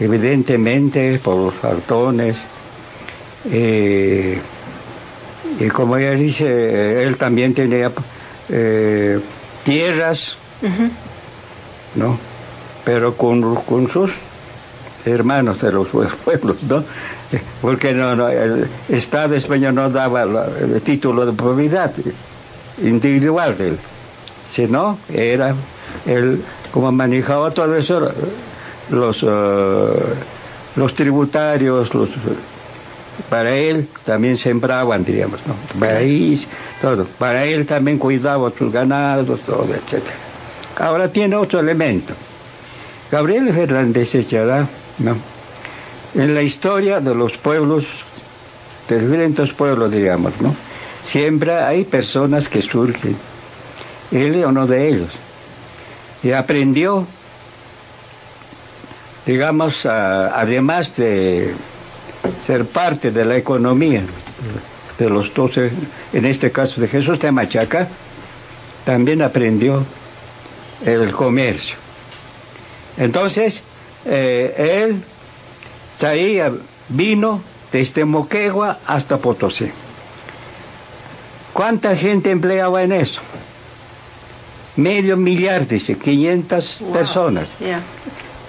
evidentemente, 0.00 1.20
por 1.22 1.36
los 1.36 1.54
faltones. 1.54 2.36
Eh, 3.50 4.40
y 5.60 5.68
como 5.68 5.96
ella 5.96 6.12
dice, 6.12 7.04
él 7.04 7.16
también 7.16 7.52
tenía 7.52 7.92
eh, 8.48 9.20
tierras, 9.64 10.36
¿no? 11.94 12.18
Pero 12.84 13.14
con, 13.16 13.54
con 13.56 13.88
sus 13.90 14.10
hermanos 15.04 15.60
de 15.60 15.72
los 15.72 15.88
pueblos, 16.24 16.62
¿no? 16.62 16.84
Porque 17.60 17.92
no, 17.92 18.16
no, 18.16 18.28
el 18.28 18.68
Estado 18.88 19.34
español 19.34 19.74
no 19.74 19.90
daba 19.90 20.22
el 20.22 20.80
título 20.82 21.26
de 21.26 21.32
propiedad 21.32 21.92
individual 22.82 23.56
de 23.56 23.68
él, 23.68 23.78
sino 24.48 24.98
era 25.12 25.54
él, 26.06 26.42
como 26.72 26.90
manejaba 26.92 27.50
todo 27.50 27.76
eso, 27.76 28.10
los, 28.90 29.22
uh, 29.22 29.88
los 30.76 30.94
tributarios, 30.94 31.94
los 31.94 32.08
para 33.28 33.54
él 33.54 33.88
también 34.04 34.36
sembraban, 34.36 35.04
diríamos, 35.04 35.40
¿no? 35.46 35.54
Todo. 36.80 37.04
Para 37.18 37.44
él 37.44 37.66
también 37.66 37.98
cuidaba 37.98 38.50
sus 38.56 38.72
ganados, 38.72 39.40
todo, 39.40 39.66
etc. 39.74 40.02
Ahora 40.78 41.08
tiene 41.08 41.36
otro 41.36 41.60
elemento. 41.60 42.14
Gabriel 43.10 43.52
Fernández 43.52 44.14
Echará, 44.14 44.66
¿no? 44.98 45.16
En 46.14 46.34
la 46.34 46.42
historia 46.42 47.00
de 47.00 47.14
los 47.14 47.36
pueblos, 47.36 47.84
de 48.88 49.00
diferentes 49.00 49.52
pueblos, 49.52 49.90
digamos, 49.90 50.32
¿no? 50.40 50.54
Siempre 51.04 51.54
hay 51.54 51.84
personas 51.84 52.48
que 52.48 52.62
surgen. 52.62 53.16
Él 54.10 54.34
es 54.36 54.46
uno 54.46 54.66
de 54.66 54.88
ellos. 54.88 55.10
Y 56.22 56.32
aprendió, 56.32 57.06
digamos, 59.26 59.86
además 59.86 60.96
de 60.96 61.54
ser 62.46 62.66
parte 62.66 63.10
de 63.10 63.24
la 63.24 63.36
economía 63.36 64.02
de 64.98 65.10
los 65.10 65.32
doce, 65.32 65.70
en 66.12 66.24
este 66.24 66.50
caso 66.50 66.80
de 66.80 66.88
Jesús 66.88 67.20
de 67.20 67.30
Machaca, 67.30 67.86
también 68.84 69.22
aprendió 69.22 69.84
el 70.84 71.12
comercio. 71.12 71.76
Entonces, 72.96 73.62
eh, 74.08 74.84
él 74.84 75.02
traía 75.98 76.52
vino 76.88 77.42
desde 77.70 78.04
Moquegua 78.04 78.78
hasta 78.86 79.18
Potosí. 79.18 79.70
¿Cuánta 81.52 81.94
gente 81.96 82.30
empleaba 82.30 82.82
en 82.82 82.92
eso? 82.92 83.20
Medio 84.76 85.16
millar, 85.16 85.66
dice, 85.66 85.96
500 85.96 86.80
personas. 86.92 87.50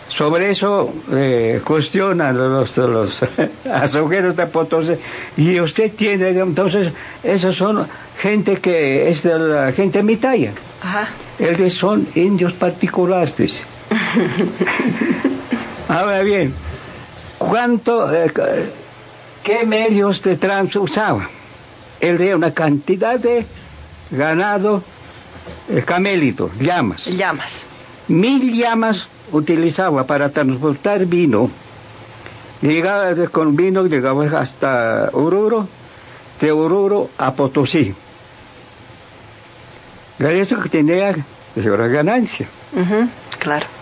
Sobre 0.09 0.51
eso 0.51 0.93
eh, 1.11 1.61
cuestionan 1.63 2.37
los, 2.37 2.77
los 2.77 3.19
azuqueros 3.73 4.35
de 4.35 4.45
Potosí. 4.45 4.93
Y 5.37 5.59
usted 5.59 5.91
tiene, 5.91 6.29
entonces, 6.29 6.93
esos 7.23 7.55
son 7.55 7.87
gente 8.21 8.57
que 8.57 9.09
es 9.09 9.23
de 9.23 9.39
la 9.39 9.71
gente 9.71 10.03
mitaya. 10.03 10.51
Ajá. 10.81 11.07
Ellos 11.39 11.73
son 11.73 12.07
indios 12.15 12.53
particulares, 12.53 13.35
dice. 13.35 13.63
Ahora 15.89 16.21
bien, 16.21 16.53
¿cuánto, 17.39 18.13
eh, 18.13 18.31
qué 19.43 19.65
medios 19.65 20.21
de 20.21 20.37
trans 20.37 20.75
usaba? 20.75 21.27
Él 21.99 22.19
de 22.19 22.35
una 22.35 22.53
cantidad 22.53 23.19
de 23.19 23.43
ganado 24.11 24.83
eh, 25.67 25.81
camélito, 25.83 26.51
llamas. 26.59 27.07
Llamas. 27.07 27.63
Mil 28.07 28.55
llamas 28.55 29.07
utilizaba 29.31 30.05
para 30.05 30.29
transportar 30.29 31.07
vino. 31.07 31.49
Llegaba 32.61 33.15
con 33.31 33.55
vino, 33.55 33.87
llegaba 33.87 34.25
hasta 34.39 35.09
Oruro, 35.13 35.67
de 36.39 36.51
Oruro 36.51 37.09
a 37.17 37.33
Potosí. 37.33 37.95
Eso 40.19 40.61
que 40.61 40.69
tenía 40.69 41.15
era 41.55 41.87
ganancia. 41.87 42.47
claro. 43.39 43.78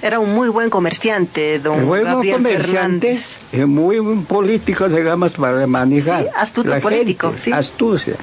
Era 0.00 0.18
un 0.18 0.34
muy 0.34 0.48
buen 0.48 0.70
comerciante, 0.70 1.58
don 1.58 1.84
muy 1.84 2.02
Gabriel 2.02 2.36
comerciante, 2.36 3.16
Fernández. 3.16 3.66
Muy 3.66 3.98
buen 3.98 4.24
político, 4.24 4.88
digamos, 4.88 5.32
para 5.32 5.66
manejar. 5.66 6.24
Sí, 6.24 6.28
astuto 6.36 6.78
político, 6.80 7.32
sí. 7.36 7.52
Astucia. 7.52 8.14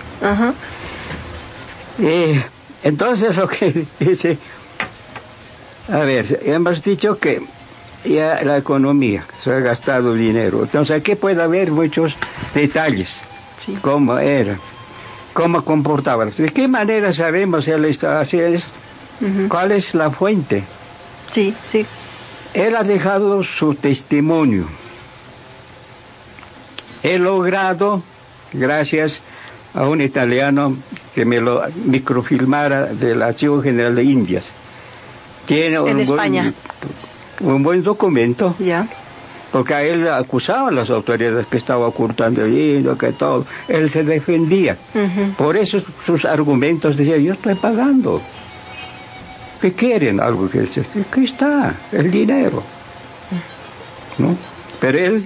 Eh, 2.02 2.42
entonces 2.84 3.36
lo 3.36 3.48
que 3.48 3.86
dice 4.00 4.38
a 5.92 6.00
ver, 6.00 6.40
hemos 6.44 6.84
dicho 6.84 7.18
que 7.18 7.42
ya 8.06 8.42
la 8.44 8.58
economía 8.58 9.26
se 9.44 9.52
ha 9.52 9.60
gastado 9.60 10.14
dinero. 10.14 10.62
Entonces 10.62 10.96
aquí 10.96 11.16
puede 11.16 11.42
haber 11.42 11.72
muchos 11.72 12.16
detalles. 12.54 13.18
Cómo 13.82 14.18
era, 14.20 14.58
cómo 15.34 15.64
comportaba. 15.66 16.26
¿De 16.26 16.50
qué 16.50 16.68
manera 16.68 17.12
sabemos 17.12 17.66
si 17.66 17.72
él 17.72 17.86
está 17.86 18.20
haciendo 18.20 18.60
¿Cuál 19.50 19.72
es 19.72 19.96
la 19.96 20.12
fuente? 20.12 20.64
Sí, 21.32 21.54
sí. 21.72 21.86
Él 22.54 22.76
ha 22.76 22.84
dejado 22.84 23.44
su 23.44 23.76
testimonio. 23.76 24.66
He 27.04 27.20
logrado, 27.20 28.02
gracias 28.52 29.22
a 29.74 29.88
un 29.88 30.02
italiano 30.02 30.76
que 31.14 31.26
me 31.26 31.40
lo 31.40 31.64
microfilmara 31.86 32.88
del 32.88 33.22
Archivo 33.22 33.62
General 33.62 33.96
de 33.96 34.04
Indias, 34.04 34.46
tiene 35.46 35.76
en 35.76 35.82
un 35.82 36.00
España. 36.00 36.54
Buen, 37.40 37.56
un 37.56 37.64
buen 37.64 37.84
documento. 37.84 38.56
Ya. 38.60 38.88
Porque 39.52 39.74
a 39.74 39.84
él 39.84 40.08
acusaban 40.08 40.76
las 40.76 40.90
autoridades 40.90 41.48
que 41.48 41.58
estaba 41.58 41.88
ocultando 41.88 42.46
el 42.46 42.98
que 43.00 43.12
todo. 43.14 43.46
Él 43.68 43.90
se 43.90 44.04
defendía. 44.04 44.78
Por 45.38 45.58
eso 45.58 45.80
sus 46.06 46.26
argumentos 46.26 46.98
decían, 46.98 47.22
yo 47.22 47.34
estoy 47.34 47.56
pagando. 47.56 48.22
¿Qué 49.62 49.74
quieren? 49.74 50.20
Algo 50.20 50.50
que 50.50 50.60
aquí 50.60 51.24
está, 51.24 51.74
el 51.92 52.10
dinero. 52.10 52.64
¿No? 54.18 54.36
Pero 54.80 54.98
él 54.98 55.26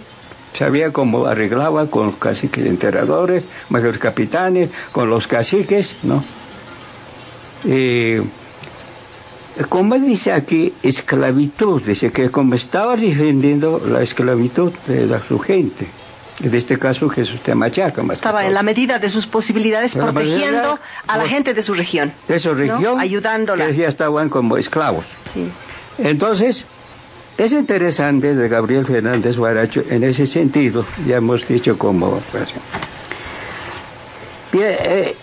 sabía 0.58 0.92
cómo 0.92 1.26
arreglaba 1.26 1.88
con 1.88 2.08
los 2.08 2.16
caciques 2.16 2.66
enterradores, 2.66 3.44
mayores 3.70 4.00
capitanes, 4.00 4.70
con 4.92 5.10
los 5.10 5.28
caciques, 5.28 5.98
¿no? 6.04 6.24
Y 7.66 8.18
como 9.70 9.98
dice 10.00 10.32
aquí, 10.32 10.74
esclavitud, 10.82 11.82
dice 11.84 12.12
que 12.12 12.30
como 12.30 12.56
estaba 12.56 12.98
defendiendo 12.98 13.82
la 13.88 14.02
esclavitud 14.02 14.74
de 14.88 15.20
su 15.28 15.40
gente, 15.40 15.88
en 16.42 16.56
este 16.56 16.80
caso 16.80 17.10
Jesús 17.10 17.44
de 17.44 17.56
Machaca. 17.56 18.02
Más 18.04 18.18
estaba 18.18 18.46
en 18.46 18.54
la 18.54 18.64
medida 18.64 19.00
de 19.00 19.10
sus 19.10 19.28
posibilidades 19.28 19.96
protegiendo 19.96 20.80
a 21.08 21.18
la 21.18 21.28
gente 21.28 21.54
de 21.54 21.62
su 21.62 21.74
región. 21.74 22.12
De 22.28 22.40
su 22.40 22.54
región, 22.54 23.00
ayudándola. 23.00 23.68
Que 23.68 23.76
ya 23.76 23.88
estaban 23.88 24.30
como 24.30 24.58
esclavos. 24.58 25.06
Sí. 25.32 25.50
Entonces, 26.00 26.66
es 27.38 27.52
interesante 27.52 28.36
de 28.36 28.50
Gabriel 28.50 28.86
Fernández 28.86 29.38
Guaracho 29.38 29.84
en 29.90 30.04
ese 30.04 30.28
sentido, 30.28 30.86
ya 31.08 31.18
hemos 31.18 31.48
dicho 31.48 31.78
como... 31.78 32.22
Pues, 32.32 32.50
bien, 34.52 34.76
eh, 34.80 35.16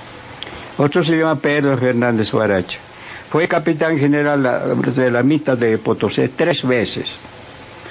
Otro 0.79 1.05
se 1.05 1.19
llama 1.19 1.37
Pedro 1.37 1.77
Fernández 1.77 2.33
Huaracha. 2.33 2.79
Fue 3.31 3.47
capitán 3.49 3.99
general 3.99 4.43
de 4.95 5.11
la 5.11 5.23
mitad 5.23 5.59
de 5.59 5.77
Potosí 5.79 6.29
tres 6.29 6.67
veces 6.67 7.19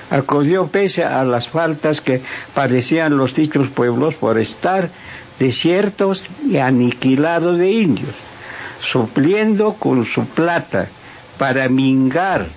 acudió 0.10 0.68
pese 0.68 1.04
a 1.04 1.24
las 1.24 1.50
faltas 1.50 2.02
que 2.02 2.22
padecían 2.54 3.18
los 3.18 3.36
dichos 3.36 3.68
pueblos 3.70 4.16
por 4.16 4.38
estar 4.38 4.90
desiertos 5.40 6.30
y 6.50 6.58
aniquilados 6.58 7.58
de 7.58 7.72
indios, 7.72 8.16
supliendo 8.82 9.74
con 9.74 10.06
su 10.06 10.26
plata 10.26 10.88
para 11.38 11.70
mingar 11.70 12.48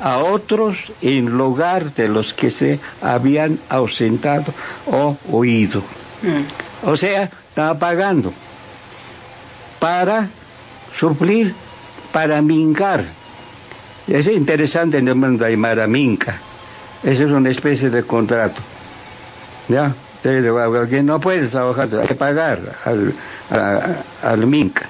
a 0.00 0.18
otros 0.18 0.92
en 1.00 1.36
lugar 1.36 1.94
de 1.94 2.08
los 2.08 2.34
que 2.34 2.50
se 2.50 2.80
habían 3.00 3.58
ausentado 3.68 4.52
o 4.86 5.16
huido. 5.26 5.80
Mm. 6.22 6.88
O 6.88 6.96
sea, 6.96 7.30
estaba 7.48 7.78
pagando 7.78 8.32
para 9.78 10.28
suplir, 10.98 11.54
para 12.12 12.42
mingar. 12.42 13.04
Es 14.06 14.26
interesante 14.26 14.98
el 14.98 15.04
nombre 15.04 15.30
de 15.30 15.46
Aymara 15.46 15.86
Minca 15.86 16.40
esa 17.06 17.22
es 17.22 17.30
una 17.30 17.50
especie 17.50 17.90
de 17.90 18.02
contrato. 18.02 18.60
¿Ya? 19.68 19.94
Que 20.22 21.02
no 21.04 21.20
puede 21.20 21.46
trabajar, 21.46 21.88
hay 22.00 22.08
que 22.08 22.16
pagar 22.16 22.58
al, 22.84 23.14
al 24.24 24.46
MINCA. 24.46 24.88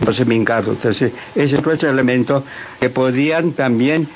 Entonces, 0.00 0.26
mincado. 0.26 0.72
Entonces, 0.72 1.12
ese 1.34 1.56
es 1.56 1.66
otro 1.66 1.88
elemento 1.88 2.44
que 2.78 2.90
podían 2.90 3.52
también 3.52 4.08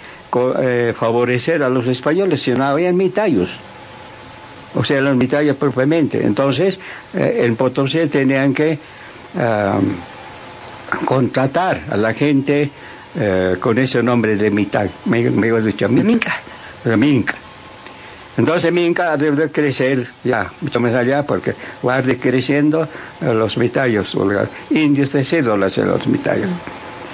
eh, 0.60 0.94
favorecer 0.98 1.62
a 1.62 1.68
los 1.68 1.86
españoles 1.86 2.42
si 2.42 2.52
no 2.52 2.64
habían 2.64 2.96
mitayos. 2.96 3.48
O 4.74 4.84
sea, 4.84 5.00
los 5.00 5.16
mitayos 5.16 5.56
propiamente. 5.56 6.24
Entonces, 6.24 6.78
eh, 7.14 7.42
en 7.44 7.56
Potosí 7.56 8.06
tenían 8.06 8.54
que 8.54 8.78
contratar 11.04 11.82
a 11.88 11.96
la 11.96 12.12
gente 12.12 12.68
eh, 13.18 13.56
con 13.58 13.78
ese 13.78 14.02
nombre 14.02 14.36
de 14.36 14.50
mitad. 14.50 14.88
Me, 15.06 15.28
me 15.30 15.60
dicho, 15.60 15.88
Minca 15.88 16.40
de 16.84 16.96
Minca. 16.96 17.34
Entonces 18.40 18.72
Minca 18.72 19.18
debe 19.18 19.50
crecer 19.50 20.08
ya, 20.24 20.50
mucho 20.62 20.80
más 20.80 20.94
allá, 20.94 21.24
porque 21.24 21.54
va 21.86 21.96
a 21.96 22.00
ir 22.00 22.18
creciendo 22.18 22.88
eh, 23.20 23.34
los 23.34 23.58
mitallos, 23.58 24.14
los 24.14 24.48
indios 24.70 25.12
de 25.12 25.26
cédulas 25.26 25.76
de 25.76 25.84
los 25.84 26.06
mitallos. 26.06 26.48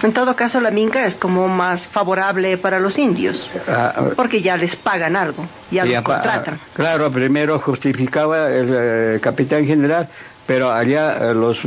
En 0.05 0.12
todo 0.12 0.37
caso, 0.37 0.61
la 0.61 0.71
minca 0.71 1.05
es 1.05 1.17
como 1.17 1.49
más 1.49 1.89
favorable 1.89 2.57
para 2.59 2.79
los 2.79 2.97
indios, 2.97 3.51
ah, 3.67 3.93
ah. 3.97 4.05
porque 4.15 4.41
ya 4.41 4.57
les 4.57 4.77
pagan 4.77 5.17
algo, 5.17 5.45
ya 5.69 5.85
los 5.85 6.01
contratan. 6.03 6.61
claro, 6.75 7.11
primero 7.11 7.59
justificaba 7.59 8.49
el 8.49 8.69
eh, 8.71 9.19
capitán 9.21 9.67
general, 9.67 10.09
pero 10.47 10.71
allá 10.71 11.19
eh, 11.21 11.35
los 11.35 11.65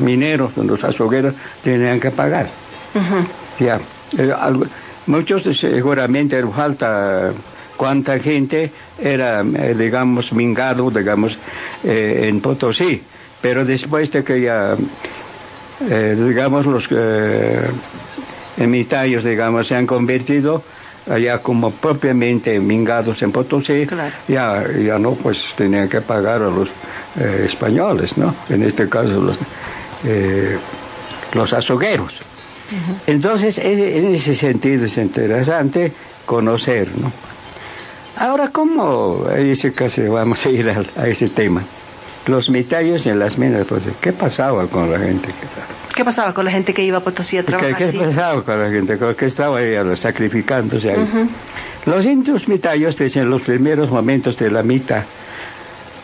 mineros, 0.00 0.54
los 0.58 0.84
azogueros, 0.84 1.32
tenían 1.64 1.98
que 1.98 2.10
pagar. 2.10 2.46
Ya, 3.58 3.80
Muchos 5.06 5.42
seguramente 5.56 6.44
falta 6.46 7.32
cuánta 7.76 8.18
gente 8.18 8.70
era, 9.00 9.40
eh, 9.42 9.74
digamos, 9.76 10.32
mingado, 10.32 10.90
digamos, 10.90 11.38
eh, 11.84 12.26
en 12.28 12.40
Potosí. 12.40 13.02
Pero 13.40 13.64
después 13.64 14.10
de 14.12 14.22
que 14.22 14.40
ya, 14.40 14.76
eh, 15.90 16.16
digamos, 16.16 16.66
los 16.66 16.88
ermitaños, 18.56 19.24
digamos, 19.24 19.66
se 19.66 19.74
han 19.74 19.86
convertido 19.86 20.62
allá 21.10 21.38
como 21.38 21.72
propiamente 21.72 22.60
mingados 22.60 23.20
en 23.22 23.32
Potosí, 23.32 23.88
ya, 24.28 24.64
ya 24.78 24.98
no, 24.98 25.14
pues 25.14 25.54
tenían 25.56 25.88
que 25.88 26.00
pagar 26.00 26.42
a 26.42 26.50
los 26.50 26.68
españoles, 27.44 28.16
¿no? 28.16 28.34
En 28.48 28.62
este 28.62 28.88
caso 28.88 29.20
los, 29.20 29.36
los 31.34 31.52
azogueros. 31.52 32.20
Entonces, 33.06 33.58
en 33.58 34.14
ese 34.14 34.36
sentido 34.36 34.86
es 34.86 34.96
interesante 34.96 35.92
conocer, 36.24 36.88
¿no? 36.96 37.12
Ahora, 38.16 38.48
¿cómo 38.48 39.26
dice 39.38 39.72
que 39.72 40.08
vamos 40.08 40.44
a 40.44 40.50
ir 40.50 40.68
a, 40.96 41.06
ese 41.08 41.28
tema? 41.28 41.62
Los 42.26 42.50
mitallos 42.50 43.06
en 43.06 43.18
las 43.18 43.38
minas, 43.38 43.66
pues, 43.66 43.82
¿qué 44.00 44.12
pasaba 44.12 44.66
con 44.66 44.90
la 44.90 44.98
gente? 44.98 45.30
¿Qué 45.94 46.04
pasaba 46.04 46.32
con 46.32 46.44
la 46.44 46.50
gente 46.50 46.72
que 46.72 46.84
iba 46.84 46.98
a 46.98 47.00
Potosí 47.00 47.38
a 47.38 47.42
trabajar? 47.44 47.76
¿Qué, 47.76 47.98
pasaba 47.98 48.42
con 48.42 48.60
la 48.60 48.70
gente 48.70 48.98
que 49.16 49.26
estaba 49.26 49.58
ahí 49.58 49.74
sacrificándose 49.96 50.92
ahí? 50.92 51.28
Los 51.84 52.06
indios 52.06 52.48
mitallos, 52.48 52.96
desde 52.96 53.24
los 53.24 53.42
primeros 53.42 53.90
momentos 53.90 54.36
de 54.38 54.50
la 54.50 54.62
mitad, 54.62 55.02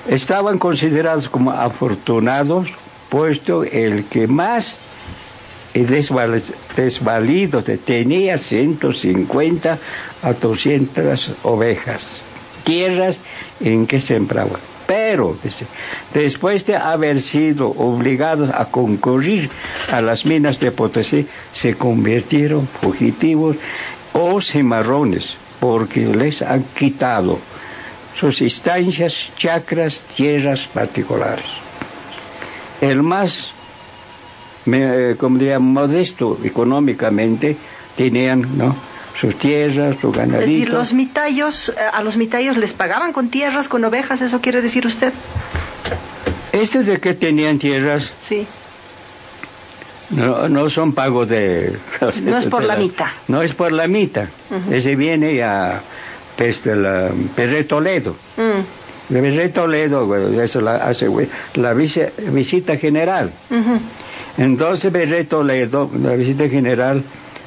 estaban 0.09 0.59
considerados 0.59 1.29
como 1.29 1.53
afortunados, 1.53 2.69
puesto 3.09 3.63
el 3.63 4.05
que 4.07 4.27
más 4.27 4.77
desvalido 5.85 7.63
tenía 7.63 8.39
150 8.39 9.79
a 10.23 10.33
200 10.33 11.31
ovejas, 11.43 12.21
tierras 12.65 13.19
en 13.61 13.87
que 13.87 14.01
sembraba. 14.01 14.59
Pero 14.87 15.37
después 16.15 16.65
de 16.65 16.77
haber 16.77 17.21
sido 17.21 17.69
obligados 17.69 18.49
a 18.55 18.65
concurrir 18.67 19.51
a 19.93 20.01
las 20.01 20.25
minas 20.25 20.59
de 20.61 20.73
Potosí, 20.73 21.27
se 21.53 21.75
convirtieron 21.75 22.67
fugitivos 22.67 23.57
o 24.15 24.41
cimarrones, 24.41 25.37
porque 25.61 26.07
les 26.07 26.41
han 26.41 26.63
quitado 26.75 27.39
sus 28.19 28.41
instancias, 28.41 29.31
chacras, 29.37 30.03
tierras 30.17 30.67
particulares. 30.67 31.45
El 32.81 33.03
más 33.03 33.53
me, 34.69 35.17
como 35.17 35.39
diría, 35.39 35.59
modesto 35.59 36.39
económicamente, 36.45 37.57
tenían 37.97 38.47
¿no? 38.57 38.77
sus 39.19 39.37
tierras, 39.37 39.97
su 40.01 40.13
ganadito. 40.13 40.41
Es 40.41 40.47
decir, 40.47 40.73
los 40.73 40.93
mitayos, 40.93 41.71
eh, 41.71 41.73
a 41.93 42.03
los 42.03 42.17
mitayos 42.17 42.57
les 42.57 42.73
pagaban 42.73 43.13
con 43.13 43.29
tierras, 43.29 43.69
con 43.69 43.85
ovejas, 43.85 44.21
¿eso 44.21 44.41
quiere 44.41 44.63
decir 44.63 44.87
usted? 44.87 45.13
¿Este 46.53 46.83
de 46.83 47.01
qué 47.01 47.15
tenían 47.15 47.59
tierras? 47.59 48.11
Sí. 48.21 48.47
No, 50.11 50.49
no 50.49 50.71
son 50.71 50.93
pagos 50.93 51.29
de... 51.29 51.77
No 52.23 52.39
es 52.39 52.47
por 52.47 52.63
la, 52.63 52.77
mitad. 52.77 53.09
No 53.27 53.43
es 53.43 53.53
por 53.53 53.73
la 53.73 53.87
mitad. 53.89 54.29
Ese 54.71 54.97
viene 54.97 55.43
a 55.43 55.81
desde 56.39 56.77
la 56.77 57.11
Perre 57.35 57.65
Toledo. 57.65 58.17
Mm. 58.37 59.13
Perre 59.13 59.49
Toledo, 59.49 60.41
eso 60.41 60.61
la 60.61 60.77
hace 60.77 61.09
la 61.55 61.75
visita 61.75 62.77
general. 62.77 63.33
Entonces 64.39 64.93
Berre 64.93 65.25
Toledo, 65.25 65.91
la 66.01 66.15
visita 66.15 66.49
general, 66.49 67.03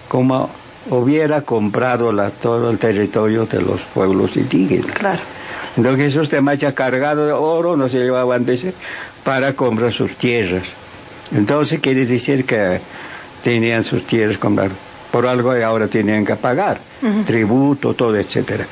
como 0.08 0.50
hubiera 0.90 1.42
comprado 1.42 2.12
todo 2.42 2.70
el 2.70 2.78
territorio 2.78 3.46
de 3.46 3.62
los 3.62 3.82
pueblos 3.82 4.36
indígenas. 4.36 4.92
Claro. 4.94 5.20
Entonces 5.78 6.06
Jesús 6.06 6.30
te 6.30 6.42
marcha 6.42 6.74
cargado 6.74 7.26
de 7.26 7.32
oro, 7.32 7.78
no 7.78 7.88
se 7.88 8.00
llevaban 8.00 8.46
de 8.46 8.74
para 9.24 9.54
comprar 9.54 9.94
sus 9.94 10.16
tierras. 10.16 10.64
Entonces 11.34 11.80
quiere 11.80 12.06
decir 12.06 12.46
que 12.46 12.82
tenían 13.42 13.84
sus 13.86 14.06
tierras 14.06 14.38
comprar 14.38 14.70
por 15.12 15.26
algo 15.26 15.58
y 15.58 15.62
ahora 15.62 15.88
tenían 15.88 16.26
que 16.26 16.36
pagar 16.36 16.80
tributo, 17.26 17.94
todo, 17.94 18.18
etcétera. 18.18 18.66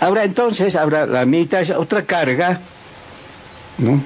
Ahora 0.00 0.24
entonces, 0.24 0.76
ahora 0.76 1.06
la 1.06 1.26
mitad 1.26 1.60
es 1.60 1.70
otra 1.70 2.02
carga, 2.02 2.60
¿no? 3.78 4.00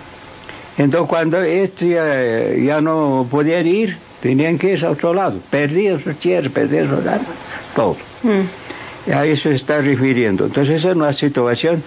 Entonces 0.76 1.08
cuando 1.08 1.42
estos 1.42 1.88
ya, 1.88 2.80
no 2.80 3.26
podían 3.30 3.66
ir, 3.66 3.96
tenían 4.20 4.58
que 4.58 4.72
ir 4.72 4.84
a 4.84 4.90
otro 4.90 5.14
lado, 5.14 5.38
perdían 5.50 6.02
sus 6.02 6.16
tierras, 6.16 6.52
perdían 6.52 6.88
sus 6.88 7.06
armas, 7.06 7.28
todo. 7.74 7.96
Mm. 8.22 9.12
A 9.12 9.26
eso 9.26 9.50
se 9.50 9.56
está 9.56 9.80
refiriendo. 9.80 10.46
Entonces 10.46 10.76
esa 10.76 10.90
es 10.90 10.96
una 10.96 11.12
situación 11.12 11.82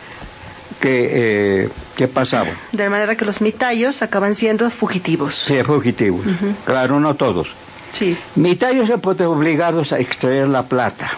que, 0.80 1.64
eh, 1.64 1.70
que 1.96 2.08
pasaba. 2.08 2.50
De 2.72 2.90
manera 2.90 3.16
que 3.16 3.26
los 3.26 3.42
mitayos 3.42 4.02
acaban 4.02 4.36
siendo 4.36 4.70
fugitivos. 4.70 5.36
Sí, 5.48 5.62
fugitivos. 5.64 6.26
Claro, 6.66 7.00
no 7.00 7.16
todos. 7.16 7.50
Sí. 7.92 8.16
Mitayos 8.36 8.88
se 8.88 8.98
pueden 9.00 9.28
obligados 9.28 9.92
a 9.92 10.00
extraer 10.00 10.48
la 10.48 10.64
plata. 10.64 11.12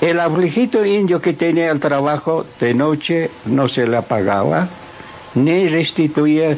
El 0.00 0.20
ablijito 0.20 0.84
indio 0.84 1.22
que 1.22 1.32
tenía 1.32 1.70
el 1.70 1.80
trabajo 1.80 2.44
de 2.60 2.74
noche 2.74 3.30
no 3.46 3.66
se 3.68 3.86
le 3.86 4.02
pagaba, 4.02 4.68
ni 5.36 5.68
restituía, 5.68 6.56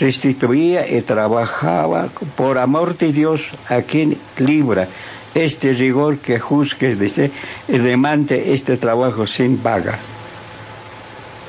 restituía 0.00 0.88
y 0.88 1.02
trabajaba 1.02 2.08
por 2.36 2.58
amor 2.58 2.98
de 2.98 3.12
Dios 3.12 3.42
a 3.68 3.82
quien 3.82 4.18
libra 4.38 4.88
este 5.34 5.72
rigor 5.72 6.18
que 6.18 6.40
juzgue, 6.40 6.96
dice, 6.96 7.30
y 7.68 7.78
demande 7.78 8.52
este 8.52 8.76
trabajo 8.76 9.26
sin 9.26 9.58
paga. 9.58 9.98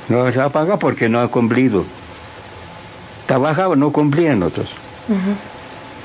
No 0.10 0.32
se 0.32 0.40
paga 0.50 0.78
porque 0.78 1.10
no 1.10 1.20
ha 1.20 1.28
cumplido. 1.30 1.84
Trabajaba, 3.26 3.76
no 3.76 3.92
cumplían 3.92 4.44
otros. 4.44 4.68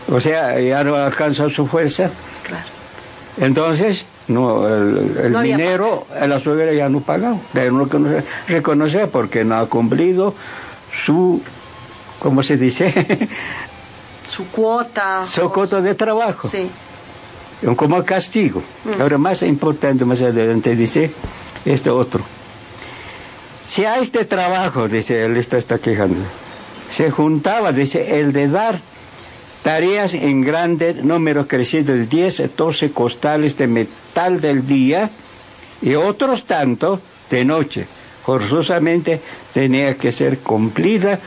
O 0.09 0.21
sea, 0.21 0.59
ya 0.61 0.85
no 0.85 0.95
alcanza 0.95 1.51
su 1.51 1.67
fuerza. 1.67 2.11
Claro. 2.47 2.65
Entonces, 3.39 4.05
no, 4.29 4.67
el, 4.67 5.43
dinero, 5.43 6.07
la 6.27 6.41
suegra 6.41 6.73
ya 6.73 6.89
no 6.89 7.01
pagaba, 7.01 7.39
no 7.55 7.89
reconoce 8.49 9.07
porque 9.07 9.45
no 9.45 9.57
ha 9.57 9.67
cumplido 9.69 10.35
su, 11.05 11.41
¿cómo 12.19 12.43
se 12.43 12.57
dice? 12.57 12.93
su 14.29 14.47
cuota. 14.49 15.25
Su 15.25 15.51
cuota 15.51 15.81
de 15.81 15.95
trabajo. 15.95 16.49
Sí. 16.49 16.69
Como 17.77 18.05
castigo. 18.05 18.63
Mm. 18.85 19.01
Ahora, 19.01 19.19
más 19.19 19.43
importante, 19.43 20.05
más 20.05 20.21
adelante 20.21 20.75
dice 20.77 21.11
este 21.65 21.91
otro. 21.91 22.23
Si 23.67 23.85
a 23.85 23.99
este 23.99 24.25
trabajo, 24.25 24.89
dice, 24.89 25.25
él 25.25 25.37
está, 25.37 25.59
está 25.59 25.79
quejando, 25.79 26.21
se 26.93 27.11
juntaba, 27.11 27.73
dice, 27.73 28.21
el 28.21 28.33
de 28.33 28.49
dar 28.49 28.81
tareas 29.67 30.15
en 30.15 30.43
grande 30.43 30.95
número 30.95 31.49
crecido 31.49 31.93
de 31.93 32.07
10 32.07 32.55
12 32.57 32.93
costales 32.93 33.59
de 33.59 33.67
metal 33.67 34.41
del 34.41 34.65
día 34.65 35.11
y 35.83 35.97
otros 35.97 36.45
tantos 36.45 37.01
de 37.29 37.45
noche. 37.45 37.85
Forzosamente 38.25 39.21
tenía 39.53 39.95
que 39.95 40.13
ser 40.13 40.39
cumplida 40.39 41.19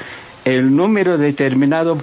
el 0.45 0.73
número 0.73 1.17
determinado, 1.17 1.97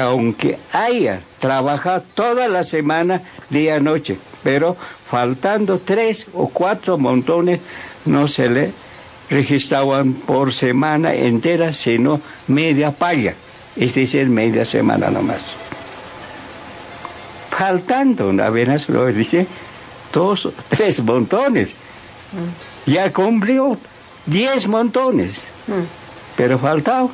aunque 0.00 0.58
haya 0.72 1.20
trabajado 1.40 2.04
toda 2.14 2.48
la 2.48 2.64
semana, 2.64 3.20
día 3.50 3.78
noche, 3.78 4.16
pero 4.42 4.78
faltando 5.10 5.78
tres 5.78 6.26
o 6.32 6.48
cuatro 6.48 6.96
montones, 6.96 7.60
no 8.06 8.28
se 8.28 8.48
le 8.48 8.70
registraban 9.28 10.14
por 10.14 10.54
semana 10.54 11.12
entera, 11.12 11.74
sino 11.74 12.22
media 12.46 12.92
paga, 12.92 13.34
es 13.76 13.94
decir, 13.94 14.26
media 14.30 14.64
semana 14.64 15.10
nomás 15.10 15.65
faltando 17.56 18.30
apenas 18.42 18.88
lo 18.88 19.06
dice 19.06 19.46
dos, 20.12 20.48
tres 20.68 21.02
montones. 21.02 21.70
Mm. 22.32 22.90
Ya 22.90 23.12
cumplió 23.12 23.76
diez 24.26 24.66
montones, 24.66 25.42
mm. 25.66 26.36
pero 26.36 26.58
faltaba. 26.58 27.08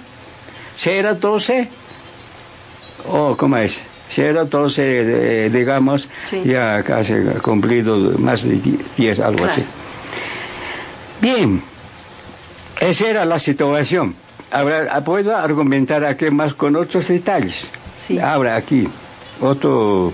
Si 0.75 0.91
era 0.91 1.15
doce, 1.15 1.69
o 3.09 3.31
oh, 3.31 3.37
¿cómo 3.37 3.57
es? 3.59 3.83
Si 4.09 4.21
era 4.23 4.45
doce, 4.45 5.49
digamos, 5.51 6.09
ya 6.45 6.83
casi 6.83 7.15
cumplido 7.43 7.97
más 8.19 8.43
de 8.43 8.61
diez, 8.97 9.21
algo 9.21 9.45
así. 9.45 9.65
Bien, 11.21 11.63
esa 12.81 13.09
era 13.09 13.25
la 13.25 13.39
situación. 13.39 14.15
Ahora, 14.51 15.03
puedo 15.03 15.35
argumentar 15.35 16.05
aquí 16.05 16.31
más 16.31 16.53
con 16.53 16.77
otros 16.77 17.09
detalles. 17.09 17.71
Ahora, 18.21 18.57
aquí, 18.57 18.87
otro 19.41 20.13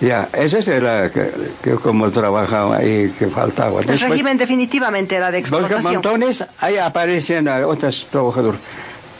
ya, 0.00 0.28
ese 0.32 0.58
era 0.74 1.10
que, 1.10 1.72
como 1.82 2.10
trabajaba 2.10 2.78
ahí, 2.78 3.12
que 3.18 3.26
faltaba. 3.26 3.80
El 3.82 4.00
régimen 4.00 4.38
definitivamente 4.38 5.16
era 5.16 5.30
de 5.30 5.38
explotación. 5.38 5.82
Porque 5.82 5.94
montones, 5.94 6.44
ahí 6.58 6.78
aparecen 6.78 7.48
otros 7.48 8.08
trabajadores, 8.10 8.60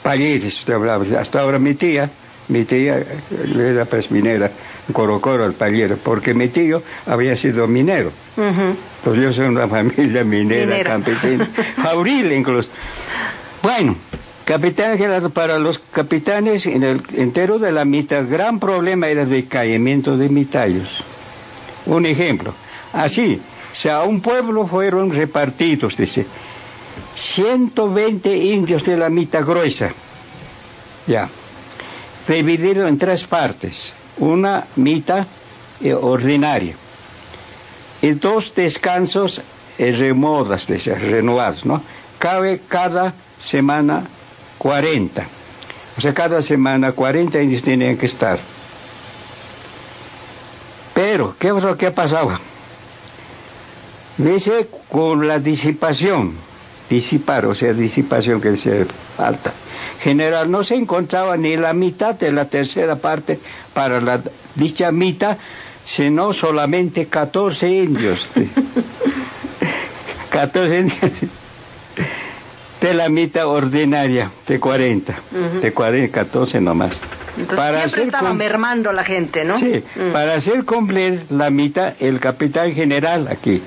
payetes, 0.03 0.55
usted 0.55 0.75
hablaba. 0.75 1.05
Hasta 1.21 1.41
ahora 1.41 1.59
mi 1.59 1.75
tía, 1.75 2.09
mi 2.49 2.65
tía 2.65 3.03
era 3.57 3.85
pues 3.85 4.11
minera, 4.11 4.51
Corocoro 4.93 5.45
el 5.47 5.53
payero, 5.53 5.97
porque 5.97 6.35
mi 6.35 6.49
tío 6.49 6.83
había 7.07 7.37
sido 7.37 7.67
minero. 7.67 8.11
Entonces 8.37 9.23
yo 9.23 9.33
soy 9.33 9.47
una 9.49 9.69
familia 9.69 10.25
minera, 10.25 10.67
minera. 10.67 10.91
campesina, 10.91 11.49
fabril 11.83 12.33
incluso. 12.33 12.69
Bueno, 13.63 13.95
Capitán 14.51 14.99
Gerardo, 14.99 15.31
para 15.31 15.61
los 15.61 15.79
capitanes 15.79 16.67
en 16.67 16.83
el 16.83 17.01
entero 17.15 17.61
de 17.61 17.71
la 17.71 17.85
mitad, 17.85 18.25
gran 18.29 18.59
problema 18.59 19.07
era 19.07 19.23
el 19.23 19.31
decaimiento 19.31 20.17
de 20.17 20.29
mitayos. 20.29 21.05
Un 21.87 22.05
ejemplo, 22.05 22.53
así, 22.93 23.41
si 23.73 23.89
a 23.89 24.03
un 24.03 24.21
pueblo 24.21 24.67
fueron 24.67 25.13
repartidos, 25.13 25.97
dice, 25.97 26.27
120 27.15 28.37
indios 28.37 28.83
de 28.83 28.97
la 28.97 29.09
mitad 29.09 29.47
gruesa, 29.47 29.93
ya, 31.07 31.29
dividido 32.27 32.89
en 32.89 32.99
tres 32.99 33.23
partes, 33.23 33.93
una 34.19 34.65
mitad 34.75 35.29
eh, 35.81 35.95
ordinaria 35.95 36.75
y 38.03 38.11
dos 38.15 38.53
descansos 38.57 39.43
eh, 39.79 39.93
remodas, 39.93 40.67
dice, 40.67 40.97
renovados, 40.97 41.65
¿no? 41.65 41.81
Cabe 42.19 42.63
cada 42.67 43.15
semana 43.39 44.03
40. 44.61 45.27
O 45.97 46.01
sea, 46.03 46.13
cada 46.13 46.43
semana 46.43 46.93
40 46.93 47.41
indios 47.41 47.63
tenían 47.63 47.97
que 47.97 48.05
estar. 48.05 48.39
Pero, 50.93 51.35
¿qué 51.39 51.49
es 51.49 51.63
lo 51.63 51.79
que 51.79 51.91
pasaba? 51.91 52.39
Dice, 54.19 54.69
con 54.91 55.27
la 55.27 55.39
disipación, 55.39 56.35
disipar, 56.91 57.47
o 57.47 57.55
sea, 57.55 57.73
disipación 57.73 58.39
que 58.39 58.59
se 58.59 58.85
falta. 59.17 59.51
General, 60.03 60.51
no 60.51 60.63
se 60.63 60.75
encontraba 60.75 61.39
ni 61.39 61.57
la 61.57 61.73
mitad 61.73 62.15
de 62.17 62.31
la 62.31 62.45
tercera 62.45 62.97
parte 62.97 63.41
para 63.73 63.99
la 64.03 64.21
dicha 64.57 64.93
mitad, 64.93 65.39
sino 65.87 66.35
solamente 66.35 67.07
14 67.07 67.67
indios. 67.67 68.29
14 70.31 70.79
indios 70.81 71.13
de 72.81 72.95
la 72.95 73.09
mitad 73.09 73.47
ordinaria, 73.47 74.31
de 74.47 74.59
40, 74.59 75.15
de 75.61 75.73
40, 75.73 76.13
14 76.13 76.61
nomás. 76.61 76.99
Entonces 77.37 77.57
para 77.57 77.81
siempre 77.81 78.03
estaba 78.03 78.35
mermando 78.35 78.93
la 78.93 79.05
gente, 79.05 79.45
¿no? 79.45 79.59
Sí, 79.59 79.83
mm. 79.97 80.13
para 80.13 80.35
hacer 80.35 80.65
cumplir 80.65 81.25
la 81.31 81.51
mitad, 81.51 81.95
el 82.01 82.21
capitán 82.21 82.73
general 82.73 83.29
aquí 83.29 83.63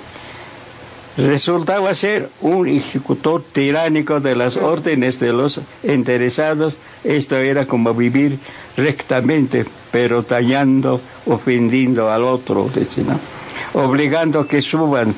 resultaba 1.17 1.93
ser 1.93 2.29
un 2.41 2.67
ejecutor 2.67 3.43
tiránico 3.43 4.19
de 4.19 4.35
las 4.35 4.57
órdenes 4.57 5.19
de 5.19 5.33
los 5.33 5.61
interesados. 5.83 6.77
Esto 7.03 7.37
era 7.37 7.65
como 7.65 7.93
vivir 7.93 8.39
rectamente, 8.75 9.65
pero 9.91 10.23
tallando, 10.23 11.01
ofendiendo 11.25 12.11
al 12.11 12.23
otro, 12.23 12.69
¿no? 13.05 13.19
obligando 13.73 14.41
a 14.41 14.47
que 14.47 14.61
suban 14.61 15.13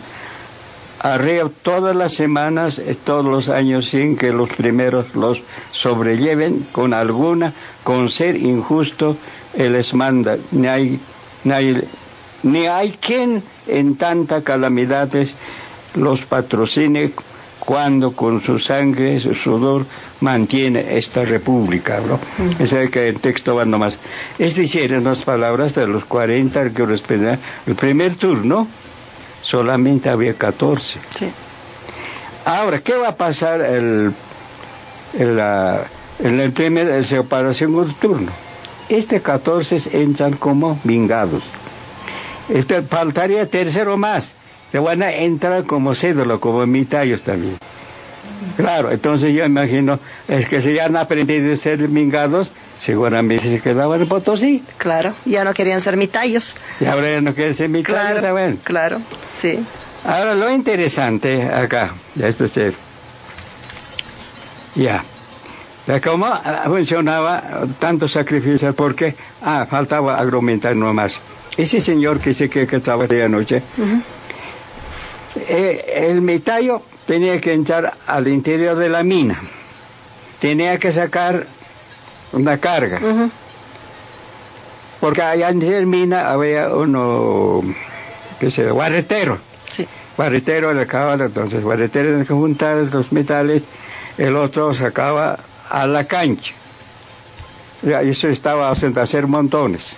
arreo 1.00 1.50
todas 1.50 1.96
las 1.96 2.14
semanas, 2.14 2.80
eh, 2.80 2.96
todos 3.02 3.26
los 3.26 3.50
años, 3.50 3.90
sin 3.90 4.18
que 4.18 4.32
los 4.32 4.50
primeros 4.50 5.16
los 5.16 5.42
sobrelleven 5.72 6.66
con 6.72 6.94
alguna, 6.94 7.54
con 7.84 8.10
ser 8.10 8.36
injusto, 8.36 9.18
Él 9.54 9.74
les 9.74 9.94
manda. 9.94 10.38
Ni 10.52 10.68
hay, 10.68 11.00
ni 12.44 12.66
hay, 12.66 12.92
quien 13.00 13.44
en 13.68 13.96
tantas 13.96 14.44
calamidades 14.44 15.36
los 15.96 16.22
patrocine 16.22 17.12
cuando 17.60 18.12
con 18.12 18.42
su 18.42 18.60
sangre, 18.60 19.20
su 19.20 19.34
sudor, 19.34 19.86
mantiene 20.22 20.98
esta 20.98 21.26
república. 21.26 22.00
¿no? 22.00 22.20
Es 22.60 22.74
que 22.90 23.08
el 23.08 23.20
texto 23.20 23.56
va 23.56 23.66
nomás. 23.66 23.98
Es 24.38 24.56
decir, 24.56 24.94
en 24.94 25.04
las 25.04 25.24
palabras 25.24 25.74
de 25.74 25.88
los 25.88 26.06
40 26.06 26.70
que 26.72 26.84
el 26.84 27.76
primer 27.76 28.16
turno, 28.16 28.68
solamente 29.46 30.10
había 30.10 30.34
14. 30.34 31.00
Ahora, 32.44 32.80
¿qué 32.80 32.94
va 32.98 33.10
a 33.10 33.16
pasar 33.16 33.62
el, 33.62 34.12
el, 35.18 35.40
en 36.20 36.40
el 36.40 36.52
primer 36.52 37.04
separación 37.06 37.74
nocturno? 37.74 38.32
Este 38.90 39.22
14 39.22 39.82
entran 39.94 40.34
como 40.34 40.80
vingados. 40.84 41.44
Este 42.50 42.82
faltaría 42.82 43.50
tercero 43.50 43.98
más. 43.98 44.34
Le 44.74 44.80
van 44.80 45.02
a 45.02 45.12
entrar 45.12 45.64
como 45.64 45.96
cédula, 45.96 46.38
como 46.38 46.66
mitayos 46.66 47.22
también. 47.22 47.58
Claro, 48.58 48.92
entonces 48.92 49.34
yo 49.34 49.46
imagino, 49.46 50.00
es 50.28 50.48
que 50.48 50.62
si 50.62 50.74
ya 50.74 50.86
han 50.86 50.96
aprendido 50.96 51.54
a 51.54 51.58
ser 51.58 51.78
vingados, 51.88 52.52
seguramente 52.80 53.50
se 53.50 53.60
quedaban 53.60 54.02
en 54.02 54.08
Potosí. 54.08 54.64
Claro, 54.78 55.14
ya 55.26 55.44
no 55.44 55.54
querían 55.54 55.82
ser 55.82 55.98
mitayos. 55.98 56.56
Y 56.80 56.86
ahora 56.86 57.12
ya 57.12 57.22
no 57.22 57.34
quieren 57.34 57.54
ser 57.54 57.70
mitayos, 57.70 58.20
claro, 58.20 58.58
Claro, 58.64 59.02
sí. 59.36 59.60
Ahora 60.06 60.36
lo 60.36 60.52
interesante 60.52 61.44
acá, 61.44 61.94
ya 62.16 62.28
esto 62.28 62.46
es 62.46 62.54
ya. 64.76 65.04
¿Cómo 66.04 66.28
funcionaba 66.66 67.44
tanto 67.80 68.08
sacrificio? 68.08 68.74
Porque, 68.74 69.16
ah, 69.42 69.66
faltaba 69.70 70.16
argumentar 70.16 70.76
nomás. 70.76 71.20
Ese 71.58 71.80
señor 71.80 72.20
que 72.20 72.34
se 72.34 72.50
que, 72.50 72.68
que 72.68 72.78
estaba 72.78 73.08
de 73.08 73.24
anoche, 73.24 73.62
eh, 75.48 76.08
el 76.10 76.22
mitayo 76.22 76.82
tenía 77.06 77.40
que 77.40 77.54
entrar 77.54 77.94
al 78.08 78.28
interior 78.28 78.76
de 78.78 78.90
la 78.90 79.04
mina, 79.04 79.42
tenía 80.40 80.78
que 80.80 80.92
sacar 80.92 81.46
una 82.32 82.58
carga, 82.58 83.00
porque 85.00 85.22
allá 85.22 85.50
en 85.50 85.60
la 85.60 85.86
mina 85.86 86.30
había 86.30 86.70
uno, 86.70 87.62
que 88.40 88.50
se 88.50 88.70
guarretero, 88.70 89.38
sí. 89.72 89.88
guarretero 90.18 90.70
de 90.70 90.86
la 90.86 91.14
entonces 91.14 91.64
guarretero 91.64 92.10
tenía 92.10 92.26
que 92.26 92.34
juntar 92.34 92.78
los 92.78 93.12
metales, 93.12 93.64
el 94.18 94.36
otro 94.36 94.74
sacaba 94.74 95.38
a 95.70 95.88
la 95.88 96.06
cancha, 96.06 96.54
y 97.84 98.10
eso 98.10 98.30
estaba 98.30 98.70
a 98.70 98.72
hacer 98.72 99.28
montones. 99.28 99.96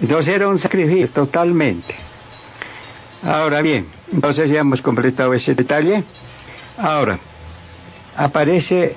Entonces 0.00 0.34
era 0.34 0.48
un 0.48 0.58
sacrificio 0.58 1.08
totalmente. 1.08 1.94
Ahora 3.24 3.62
bien, 3.62 3.97
entonces 4.12 4.50
ya 4.50 4.60
hemos 4.60 4.82
completado 4.82 5.34
ese 5.34 5.54
detalle. 5.54 6.04
Ahora, 6.78 7.18
aparece 8.16 8.94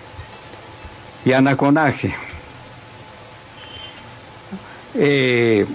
Yanaconaje. 1.25 2.13
Eh, 4.95 5.65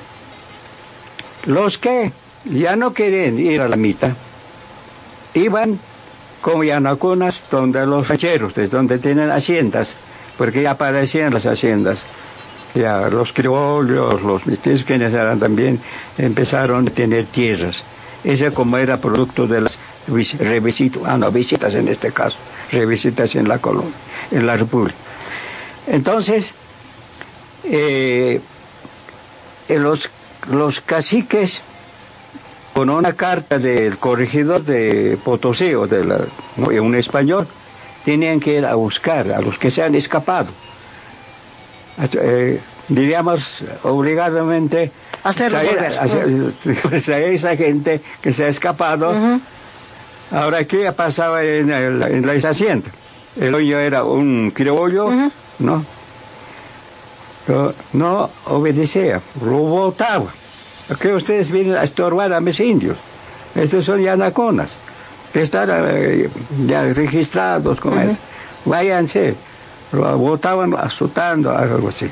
los 1.47 1.79
que 1.79 2.13
ya 2.45 2.77
no 2.77 2.93
quieren 2.93 3.39
ir 3.39 3.61
a 3.61 3.69
la 3.69 3.77
mitad, 3.77 4.13
iban 5.35 5.79
como 6.41 6.65
Yanaconas 6.65 7.45
donde 7.51 7.87
los 7.87 8.09
rancheros, 8.09 8.55
desde 8.55 8.77
donde 8.77 8.99
tienen 8.99 9.31
haciendas, 9.31 9.97
porque 10.37 10.63
ya 10.63 10.73
aparecían 10.73 11.33
las 11.33 11.47
haciendas. 11.47 11.99
Ya 12.75 13.09
los 13.09 13.33
criollos, 13.33 14.21
los 14.21 14.47
mestizos, 14.47 14.85
quienes 14.85 15.15
eran 15.15 15.41
también, 15.41 15.81
empezaron 16.19 16.87
a 16.87 16.91
tener 16.91 17.25
tierras. 17.25 17.83
Ese 18.27 18.51
como 18.51 18.77
era 18.77 18.97
producto 18.97 19.47
de 19.47 19.61
las 19.61 19.79
revisitas, 20.41 21.03
ah, 21.07 21.17
no, 21.17 21.31
visitas 21.31 21.73
en 21.75 21.87
este 21.87 22.11
caso, 22.11 22.37
revisitas 22.73 23.37
en 23.37 23.47
la 23.47 23.59
colonia, 23.59 23.95
en 24.33 24.45
la 24.45 24.57
república. 24.57 24.99
Entonces, 25.87 26.51
eh, 27.63 28.41
los, 29.69 30.11
los 30.51 30.81
caciques, 30.81 31.63
con 32.75 32.91
una 32.91 33.13
carta 33.13 33.61
del 33.61 33.97
corregidor 33.97 34.65
de 34.65 35.17
Potosí, 35.25 35.73
o 35.75 35.87
de 35.87 36.81
un 36.81 36.95
español, 36.97 37.47
tenían 38.05 38.41
que 38.41 38.55
ir 38.55 38.67
a 38.67 38.75
buscar 38.75 39.33
a 39.33 39.41
los 39.41 39.57
que 39.57 39.71
se 39.71 39.85
han 39.85 39.95
escapado. 39.95 40.49
Eh, 42.21 42.61
diríamos 42.89 43.65
obligadamente 43.85 44.91
hacer 45.29 45.55
esa 47.33 47.57
gente 47.57 48.01
que 48.21 48.33
se 48.33 48.45
ha 48.45 48.49
escapado. 48.49 49.15
Ahora, 50.31 50.65
¿qué 50.65 50.91
pasaba 50.93 51.45
en, 51.45 51.71
en 51.71 52.27
la 52.27 52.49
hacienda? 52.49 52.91
El 53.39 53.53
dueño 53.53 53.79
era 53.79 54.05
un 54.05 54.51
criollo, 54.51 55.11
¿no? 55.59 55.85
no 57.93 58.31
obedecía, 58.47 59.21
lo 59.41 59.59
votaba. 59.59 60.27
Porque 60.89 61.13
ustedes 61.13 61.51
vienen 61.51 61.77
a 61.77 61.83
estorbar 61.83 62.33
a 62.33 62.41
mis 62.41 62.61
indios. 62.61 62.97
Estos 63.55 63.85
son 63.85 64.01
yanaconas, 64.01 64.77
que 65.33 65.43
están 65.43 65.69
eh, 65.73 66.29
ya 66.67 66.83
registrados 66.93 67.81
con 67.81 67.99
eso. 67.99 68.19
Váyanse. 68.65 69.35
Lo 69.93 70.19
votaban 70.19 70.75
azotando, 70.75 71.57
algo 71.57 71.89
así. 71.89 72.11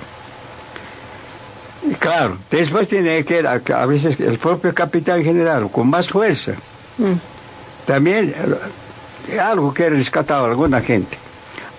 Claro, 1.98 2.38
después 2.50 2.88
tiene 2.88 3.24
que 3.24 3.46
a 3.46 3.86
veces 3.86 4.18
el 4.18 4.38
propio 4.38 4.74
capitán 4.74 5.22
general 5.22 5.70
con 5.70 5.88
más 5.88 6.08
fuerza. 6.08 6.52
Mm. 6.98 7.12
También 7.86 8.34
eh, 9.30 9.38
algo 9.38 9.72
que 9.74 9.90
rescatado 9.90 10.46
a 10.46 10.48
alguna 10.48 10.80
gente. 10.80 11.18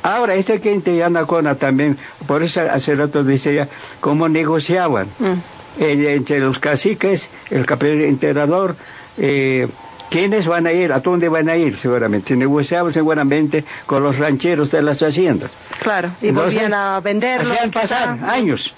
Ahora, 0.04 0.36
esa 0.36 0.60
gente 0.60 0.96
ya 0.96 1.10
Nacona 1.10 1.56
también, 1.56 1.98
por 2.28 2.44
eso 2.44 2.62
hace 2.62 2.94
rato 2.94 3.24
decía, 3.24 3.68
cómo 4.00 4.30
negociaban 4.30 5.08
mm. 5.18 5.82
entre 5.82 6.40
los 6.40 6.60
caciques, 6.60 7.30
el 7.50 7.66
capitán 7.66 8.02
integrador, 8.02 8.76
eh, 9.18 9.68
¿quiénes 10.12 10.46
van 10.46 10.68
a 10.68 10.72
ir? 10.72 10.94
¿A 10.94 11.00
dónde 11.00 11.28
van 11.28 11.50
a 11.50 11.58
ir? 11.58 11.76
Seguramente. 11.78 12.30
Se 12.30 12.36
negociaban 12.36 12.92
seguramente 12.92 13.66
con 13.88 14.04
los 14.04 14.20
rancheros 14.20 14.70
de 14.70 14.84
las 14.84 15.02
haciendas. 15.02 15.50
Claro, 15.82 16.12
y 16.22 16.30
volvían 16.30 16.76
a 16.76 17.00
venderlos. 17.00 17.52
Hacían 17.52 17.72
pasar 17.72 18.20
años. 18.30 18.76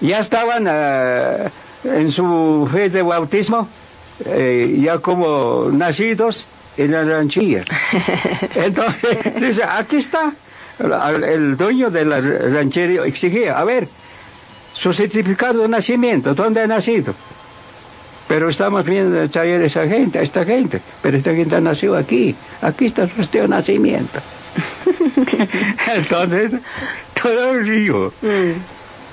Ya 0.00 0.18
estaban 0.18 0.66
eh, 0.68 1.48
en 1.84 2.10
su 2.10 2.68
fe 2.70 2.88
de 2.90 3.02
bautismo, 3.02 3.68
eh, 4.26 4.80
ya 4.80 4.98
como 4.98 5.68
nacidos 5.72 6.46
en 6.76 6.92
la 6.92 7.04
ranchilla. 7.04 7.64
Entonces, 8.54 9.18
dice, 9.40 9.64
aquí 9.64 9.96
está. 9.96 10.32
El 10.78 11.56
dueño 11.56 11.88
de 11.90 12.04
la 12.04 12.20
ranchería 12.20 13.04
exigía, 13.04 13.58
a 13.58 13.64
ver, 13.64 13.88
su 14.72 14.92
certificado 14.92 15.62
de 15.62 15.68
nacimiento, 15.68 16.34
¿dónde 16.34 16.62
ha 16.62 16.66
nacido? 16.66 17.14
Pero 18.26 18.48
estamos 18.48 18.84
viendo 18.84 19.28
traer 19.28 19.62
a 19.62 19.66
esa 19.66 19.86
gente, 19.86 20.18
a 20.18 20.22
esta 20.22 20.44
gente, 20.44 20.80
pero 21.00 21.16
esta 21.16 21.32
gente 21.32 21.60
nació 21.60 21.96
aquí, 21.96 22.34
aquí 22.60 22.86
está 22.86 23.06
su 23.06 23.48
nacimiento. 23.48 24.18
Entonces, 25.94 26.54
todo 27.22 27.52
el 27.52 27.66
río. 27.66 28.12
Mm. 28.22 28.52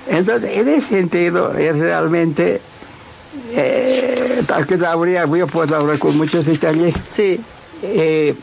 Entonces, 0.08 0.58
en 0.58 0.68
ese 0.68 0.88
sentido, 0.88 1.54
es 1.58 1.78
realmente, 1.78 2.62
eh, 3.54 4.44
tal 4.48 4.66
que 4.66 4.84
habría, 4.86 5.26
voy 5.26 5.42
a 5.42 5.46
poder 5.46 5.76
hablar 5.76 6.00
con 6.00 6.18
muchos 6.18 6.46
detalles. 6.46 6.96
Sí. 7.16 7.40
Eh, 7.84 8.36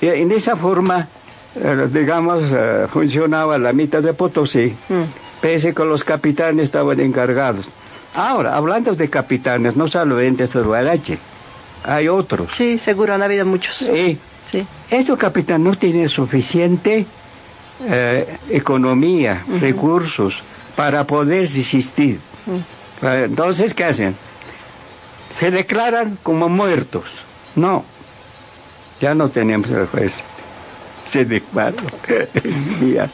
en 0.00 0.32
esa 0.32 0.56
forma, 0.56 1.08
eh, 1.54 1.88
digamos, 1.90 2.44
eh, 2.52 2.86
funcionaba 2.92 3.58
la 3.58 3.72
mitad 3.72 4.02
de 4.02 4.12
Potosí, 4.12 4.74
mm. 4.88 5.40
pese 5.40 5.74
que 5.74 5.84
los 5.84 6.04
capitanes 6.04 6.64
estaban 6.64 6.98
encargados. 7.00 7.66
Ahora, 8.14 8.56
hablando 8.56 8.94
de 8.94 9.08
capitanes, 9.08 9.76
no 9.76 9.88
solamente 9.88 10.44
estos 10.44 10.66
Guarache, 10.66 11.18
hay 11.84 12.08
otros. 12.08 12.48
Sí, 12.54 12.78
seguro, 12.78 13.14
han 13.14 13.22
habido 13.22 13.46
muchos. 13.46 13.76
Sí. 13.76 14.18
sí. 14.50 14.66
Estos 14.90 15.18
capitanes 15.18 15.66
no 15.66 15.76
tienen 15.76 16.08
suficiente 16.08 17.06
economía, 18.50 19.42
recursos 19.60 20.42
para 20.76 21.04
poder 21.04 21.52
resistir. 21.52 22.18
Mm. 22.46 23.06
Entonces, 23.06 23.74
¿qué 23.74 23.84
hacen? 23.84 24.16
Se 25.38 25.50
declaran 25.50 26.18
como 26.22 26.48
muertos. 26.48 27.04
No, 27.56 27.84
ya 29.00 29.14
no 29.14 29.28
tenemos 29.28 29.68
fuerza. 29.90 30.22
Se 31.06 31.24
declaran. 31.24 31.74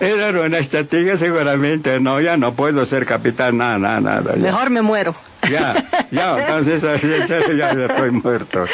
Era 0.00 0.40
una 0.40 0.58
estrategia 0.58 1.16
seguramente, 1.16 1.98
no, 2.00 2.20
ya 2.20 2.36
no 2.36 2.52
puedo 2.52 2.84
ser 2.84 3.06
capitán, 3.06 3.56
nada, 3.56 3.78
nada, 3.78 4.00
nada. 4.00 4.36
Mejor 4.36 4.70
me 4.70 4.82
muero. 4.82 5.14
Ya, 5.50 5.82
ya, 6.10 6.38
entonces 6.38 6.82
ya 7.56 7.70
estoy 7.70 8.10
muerto. 8.10 8.66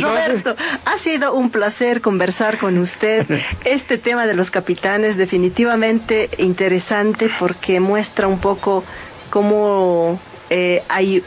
Roberto, 0.00 0.56
ha 0.84 0.98
sido 0.98 1.34
un 1.34 1.50
placer 1.50 2.00
conversar 2.00 2.58
con 2.58 2.78
usted. 2.78 3.26
Este 3.64 3.98
tema 3.98 4.26
de 4.26 4.34
los 4.34 4.50
capitanes 4.50 5.16
definitivamente 5.16 6.30
interesante 6.38 7.30
porque 7.38 7.80
muestra 7.80 8.28
un 8.28 8.38
poco 8.38 8.84
cómo 9.30 10.20
eh, 10.50 10.82
hay 10.88 11.16
eh, 11.16 11.22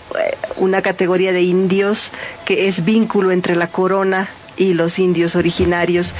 una 0.58 0.82
categoría 0.82 1.34
de 1.34 1.42
indios 1.42 2.12
que 2.46 2.68
es 2.68 2.86
vínculo 2.86 3.32
entre 3.32 3.56
la 3.56 3.68
corona 3.68 4.30
y 4.58 4.74
los 4.74 5.00
indios 5.00 5.36
originarios 5.36 6.14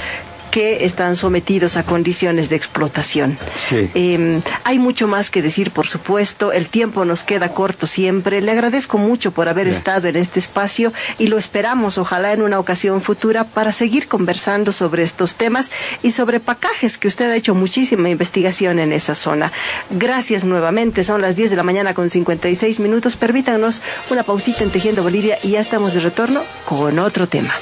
que 0.50 0.84
están 0.84 1.16
sometidos 1.16 1.76
a 1.76 1.82
condiciones 1.84 2.50
de 2.50 2.56
explotación. 2.56 3.38
Em, 3.94 4.42
hay 4.64 4.78
mucho 4.78 5.06
más 5.06 5.30
que 5.30 5.42
decir, 5.42 5.70
por 5.70 5.86
supuesto. 5.86 6.52
El 6.52 6.68
tiempo 6.68 7.04
nos 7.04 7.22
queda 7.22 7.50
corto 7.50 7.86
siempre. 7.86 8.40
Le 8.40 8.50
agradezco 8.50 8.98
mucho 8.98 9.30
por 9.30 9.48
haber 9.48 9.68
estado 9.68 10.08
en 10.08 10.16
este 10.16 10.40
espacio 10.40 10.92
y 11.18 11.28
lo 11.28 11.38
esperamos, 11.38 11.98
ojalá 11.98 12.32
en 12.32 12.42
una 12.42 12.58
ocasión 12.58 13.02
futura, 13.02 13.44
para 13.44 13.72
seguir 13.72 14.08
conversando 14.08 14.72
sobre 14.72 15.02
estos 15.02 15.34
temas 15.34 15.70
y 16.02 16.12
sobre 16.12 16.40
pacajes, 16.40 16.98
que 16.98 17.08
usted 17.08 17.30
ha 17.30 17.36
hecho 17.36 17.54
muchísima 17.54 18.10
investigación 18.10 18.78
en 18.78 18.92
esa 18.92 19.14
zona. 19.14 19.52
Gracias 19.90 20.44
nuevamente. 20.44 21.04
Son 21.04 21.20
las 21.20 21.36
10 21.36 21.50
de 21.50 21.56
la 21.56 21.62
mañana 21.62 21.94
con 21.94 22.10
56 22.10 22.80
minutos. 22.80 23.16
Permítanos 23.16 23.82
una 24.10 24.22
pausita 24.22 24.64
en 24.64 24.70
Tejiendo 24.70 25.02
Bolivia 25.02 25.38
y 25.42 25.50
ya 25.50 25.60
estamos 25.60 25.94
de 25.94 26.00
retorno 26.00 26.40
con 26.64 26.98
otro 26.98 27.26
tema. 27.26 27.54